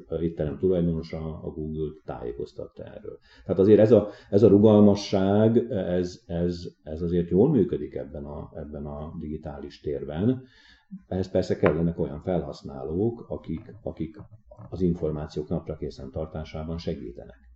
a 0.09 0.15
étterem 0.15 0.59
tulajdonosa 0.59 1.41
a 1.43 1.51
Google 1.51 1.93
tájékoztatta 2.05 2.83
erről. 2.85 3.19
Tehát 3.45 3.61
azért 3.61 3.81
ez 3.81 3.93
a, 3.93 4.09
ez 4.31 4.43
a 4.43 4.49
rugalmasság, 4.49 5.57
ez, 5.71 6.23
ez, 6.27 6.69
ez 6.83 7.03
azért 7.03 7.31
jól 7.31 7.51
működik 7.51 7.95
ebben 7.95 8.25
a, 8.25 8.51
ebben 8.55 8.87
a 8.87 9.13
digitális 9.21 9.81
térben. 9.81 10.43
Ehhez 11.09 11.31
persze 11.31 11.57
kellenek 11.57 11.99
olyan 11.99 12.21
felhasználók, 12.21 13.25
akik, 13.29 13.75
akik 13.83 14.17
az 14.71 14.81
információk 14.81 15.49
napra 15.49 15.77
készen 15.77 16.11
tartásában 16.11 16.79
segítenek. 16.79 17.54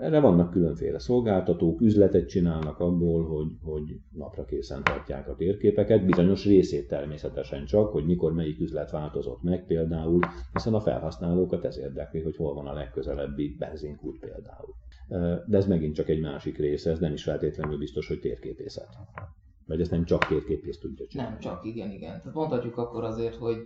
Erre 0.00 0.20
vannak 0.20 0.50
különféle 0.50 0.98
szolgáltatók, 0.98 1.80
üzletet 1.80 2.28
csinálnak 2.28 2.78
abból, 2.78 3.26
hogy, 3.26 3.52
hogy 3.62 4.00
napra 4.10 4.44
készen 4.44 4.84
tartják 4.84 5.28
a 5.28 5.34
térképeket, 5.34 6.06
bizonyos 6.06 6.44
részét 6.44 6.88
természetesen 6.88 7.64
csak, 7.64 7.92
hogy 7.92 8.04
mikor 8.04 8.32
melyik 8.32 8.60
üzlet 8.60 8.90
változott 8.90 9.42
meg 9.42 9.66
például, 9.66 10.20
hiszen 10.52 10.74
a 10.74 10.80
felhasználókat 10.80 11.64
ez 11.64 11.78
érdekli, 11.78 12.20
hogy 12.20 12.36
hol 12.36 12.54
van 12.54 12.66
a 12.66 12.72
legközelebbi 12.72 13.56
benzinkút 13.58 14.18
például. 14.18 14.74
De 15.46 15.56
ez 15.56 15.66
megint 15.66 15.94
csak 15.94 16.08
egy 16.08 16.20
másik 16.20 16.58
része, 16.58 16.90
ez 16.90 16.98
nem 16.98 17.12
is 17.12 17.22
feltétlenül 17.22 17.78
biztos, 17.78 18.08
hogy 18.08 18.20
térképészet. 18.20 18.88
Vagy 19.66 19.80
ezt 19.80 19.90
nem 19.90 20.04
csak 20.04 20.26
térképész 20.26 20.78
tudja 20.78 21.06
csinálni. 21.06 21.32
Nem 21.32 21.40
csak, 21.40 21.64
igen, 21.64 21.90
igen. 21.90 22.18
Tehát 22.18 22.34
mondhatjuk 22.34 22.76
akkor 22.76 23.04
azért, 23.04 23.34
hogy 23.34 23.56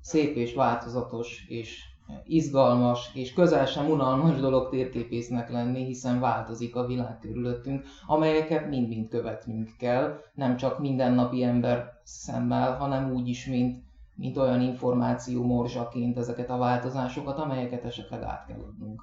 szép 0.00 0.36
és 0.36 0.54
változatos 0.54 1.46
és 1.48 1.82
izgalmas 2.24 3.10
és 3.14 3.32
közel 3.32 3.66
sem 3.66 3.90
unalmas 3.90 4.40
dolog 4.40 4.68
térképésznek 4.68 5.50
lenni, 5.50 5.84
hiszen 5.84 6.20
változik 6.20 6.76
a 6.76 6.86
világ 6.86 7.18
körülöttünk, 7.18 7.84
amelyeket 8.06 8.68
mind-mind 8.68 9.08
követnünk 9.08 9.68
kell, 9.78 10.18
nem 10.34 10.56
csak 10.56 10.78
mindennapi 10.78 11.42
ember 11.42 11.92
szemmel, 12.02 12.76
hanem 12.76 13.12
úgy 13.12 13.28
is, 13.28 13.46
mint, 13.46 13.82
mint 14.14 14.36
olyan 14.36 14.60
információ 14.60 15.44
morzsaként 15.44 16.16
ezeket 16.16 16.50
a 16.50 16.56
változásokat, 16.56 17.38
amelyeket 17.38 17.84
esetleg 17.84 18.22
át 18.22 18.46
kell 18.46 18.60
adnunk 18.60 19.02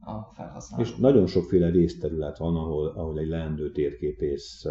a 0.00 0.32
felhasználók. 0.34 0.86
És 0.86 0.96
nagyon 0.96 1.26
sokféle 1.26 1.70
részterület 1.70 2.38
van, 2.38 2.56
ahol, 2.56 2.86
ahol 2.86 3.18
egy 3.18 3.28
leendő 3.28 3.70
térképész 3.70 4.64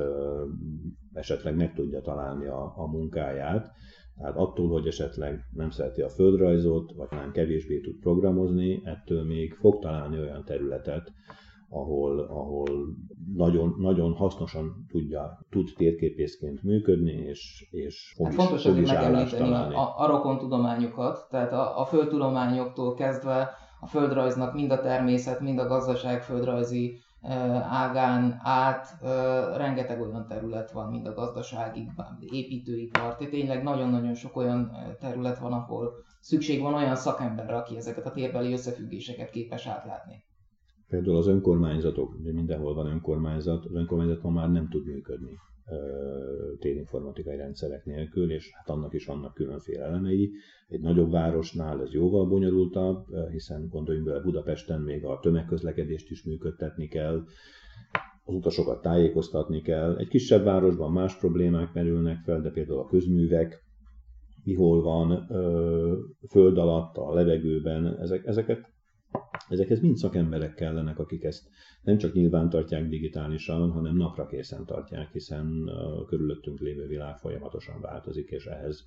esetleg 1.13 1.55
meg 1.55 1.73
tudja 1.73 2.01
találni 2.01 2.45
a, 2.45 2.73
a 2.75 2.87
munkáját 2.87 3.71
tehát 4.17 4.35
attól, 4.35 4.69
hogy 4.69 4.87
esetleg 4.87 5.45
nem 5.53 5.69
szereti 5.69 6.01
a 6.01 6.09
földrajzot, 6.09 6.93
vagy 6.95 7.07
nem 7.11 7.31
kevésbé 7.31 7.79
tud 7.79 7.99
programozni, 7.99 8.81
ettől 8.85 9.23
még 9.23 9.53
fog 9.53 9.79
találni 9.79 10.19
olyan 10.19 10.43
területet, 10.45 11.11
ahol, 11.69 12.19
ahol 12.19 12.95
nagyon, 13.35 13.75
nagyon 13.79 14.13
hasznosan 14.13 14.85
tudja, 14.89 15.45
tud 15.49 15.69
térképészként 15.77 16.63
működni, 16.63 17.11
és, 17.11 17.67
és 17.71 18.13
fog 18.15 18.25
hát 18.25 18.35
is, 18.35 18.41
fontos 18.41 18.63
fog 18.63 18.77
is 18.77 18.91
megemlíteni 18.91 19.51
a, 19.51 19.93
a 19.97 20.07
rokon 20.07 20.37
tudományokat, 20.37 21.27
tehát 21.29 21.51
a, 21.51 21.79
a 21.79 21.85
földtudományoktól 21.85 22.93
kezdve 22.93 23.49
a 23.79 23.87
földrajznak 23.87 24.53
mind 24.53 24.71
a 24.71 24.81
természet, 24.81 25.39
mind 25.39 25.59
a 25.59 25.67
gazdaság 25.67 26.23
földrajzi 26.23 27.02
ágán 27.69 28.39
át 28.43 28.97
rengeteg 29.57 30.01
olyan 30.01 30.27
terület 30.27 30.71
van, 30.71 30.89
mind 30.89 31.07
a 31.07 31.13
gazdaságig, 31.13 31.89
építőipar, 32.19 33.15
tehát 33.15 33.29
tényleg 33.29 33.63
nagyon-nagyon 33.63 34.13
sok 34.13 34.35
olyan 34.35 34.71
terület 34.99 35.39
van, 35.39 35.53
ahol 35.53 35.93
szükség 36.19 36.61
van 36.61 36.73
olyan 36.73 36.95
szakemberre, 36.95 37.55
aki 37.55 37.77
ezeket 37.77 38.05
a 38.05 38.11
térbeli 38.11 38.51
összefüggéseket 38.51 39.29
képes 39.29 39.67
átlátni. 39.67 40.23
Például 40.87 41.17
az 41.17 41.27
önkormányzatok, 41.27 42.15
ugye 42.19 42.33
mindenhol 42.33 42.73
van 42.73 42.87
önkormányzat, 42.87 43.65
az 43.65 43.73
önkormányzat 43.73 44.21
ma 44.21 44.29
már 44.29 44.49
nem 44.51 44.69
tud 44.69 44.85
működni 44.85 45.39
térinformatikai 46.59 47.35
rendszerek 47.35 47.85
nélkül, 47.85 48.31
és 48.31 48.51
hát 48.53 48.69
annak 48.69 48.93
is 48.93 49.05
vannak 49.05 49.33
különféle 49.33 49.83
elemei. 49.83 50.31
Egy 50.67 50.81
nagyobb 50.81 51.11
városnál 51.11 51.81
ez 51.81 51.91
jóval 51.91 52.25
bonyolultabb, 52.27 53.05
hiszen 53.31 53.67
gondoljunk 53.69 54.07
bele 54.07 54.19
Budapesten 54.21 54.81
még 54.81 55.05
a 55.05 55.19
tömegközlekedést 55.21 56.09
is 56.09 56.23
működtetni 56.23 56.87
kell, 56.87 57.23
az 58.25 58.33
utasokat 58.33 58.81
tájékoztatni 58.81 59.61
kell. 59.61 59.97
Egy 59.97 60.07
kisebb 60.07 60.43
városban 60.43 60.91
más 60.91 61.17
problémák 61.17 61.73
merülnek 61.73 62.17
fel, 62.23 62.41
de 62.41 62.49
például 62.49 62.79
a 62.79 62.87
közművek, 62.87 63.63
mihol 64.43 64.81
van, 64.81 65.27
föld 66.29 66.57
alatt, 66.57 66.97
a 66.97 67.13
levegőben, 67.13 67.99
ezek, 67.99 68.25
ezeket 68.25 68.72
Ezekhez 69.49 69.81
mind 69.81 69.95
szakemberek 69.95 70.53
kellenek, 70.53 70.99
akik 70.99 71.23
ezt 71.23 71.49
nem 71.81 71.97
csak 71.97 72.13
nyilván 72.13 72.49
tartják 72.49 72.87
digitálisan, 72.87 73.71
hanem 73.71 73.95
napra 73.95 74.25
készen 74.25 74.65
tartják, 74.65 75.11
hiszen 75.11 75.67
a 75.67 76.05
körülöttünk 76.05 76.59
lévő 76.59 76.87
világ 76.87 77.17
folyamatosan 77.17 77.81
változik, 77.81 78.29
és 78.29 78.45
ehhez, 78.45 78.85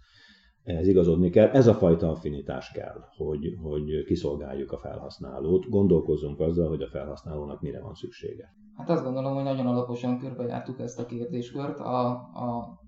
ehhez 0.62 0.88
igazodni 0.88 1.30
kell. 1.30 1.48
Ez 1.48 1.66
a 1.66 1.74
fajta 1.74 2.10
affinitás 2.10 2.70
kell, 2.70 3.00
hogy, 3.16 3.56
hogy 3.62 4.04
kiszolgáljuk 4.04 4.72
a 4.72 4.78
felhasználót, 4.78 5.68
gondolkozzunk 5.68 6.40
azzal, 6.40 6.68
hogy 6.68 6.82
a 6.82 6.88
felhasználónak 6.88 7.60
mire 7.60 7.80
van 7.80 7.94
szüksége. 7.94 8.54
Hát 8.76 8.88
azt 8.90 9.04
gondolom, 9.04 9.34
hogy 9.34 9.44
nagyon 9.44 9.66
alaposan 9.66 10.18
körbejártuk 10.18 10.80
ezt 10.80 10.98
a 10.98 11.06
kérdéskört, 11.06 11.78
a, 11.78 12.10
a 12.14 12.78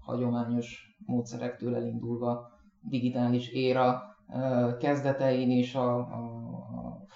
hagyományos 0.00 0.96
módszerektől 1.06 1.74
elindulva 1.74 2.54
digitális 2.88 3.48
éra 3.48 4.02
kezdetein 4.78 5.50
és 5.50 5.74
a, 5.74 5.96
a 5.98 6.45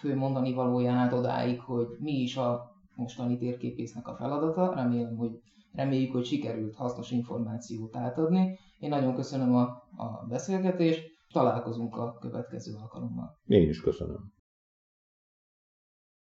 fő 0.01 0.17
mondani 0.17 0.53
valóján 0.53 0.97
át 0.97 1.13
odáig, 1.13 1.61
hogy 1.61 1.87
mi 1.99 2.13
is 2.13 2.37
a 2.37 2.71
mostani 2.95 3.39
térképésznek 3.39 4.09
a 4.09 4.15
feladata. 4.15 4.75
Remélem, 4.75 5.17
hogy 5.17 5.31
reméljük, 5.73 6.13
hogy 6.13 6.25
sikerült 6.25 6.75
hasznos 6.75 7.11
információt 7.11 7.97
átadni. 7.97 8.59
Én 8.79 8.89
nagyon 8.89 9.15
köszönöm 9.15 9.55
a, 9.55 9.63
a 9.97 10.27
beszélgetést, 10.29 11.03
találkozunk 11.33 11.97
a 11.97 12.17
következő 12.21 12.73
alkalommal. 12.83 13.39
Én 13.47 13.69
is 13.69 13.81
köszönöm. 13.81 14.33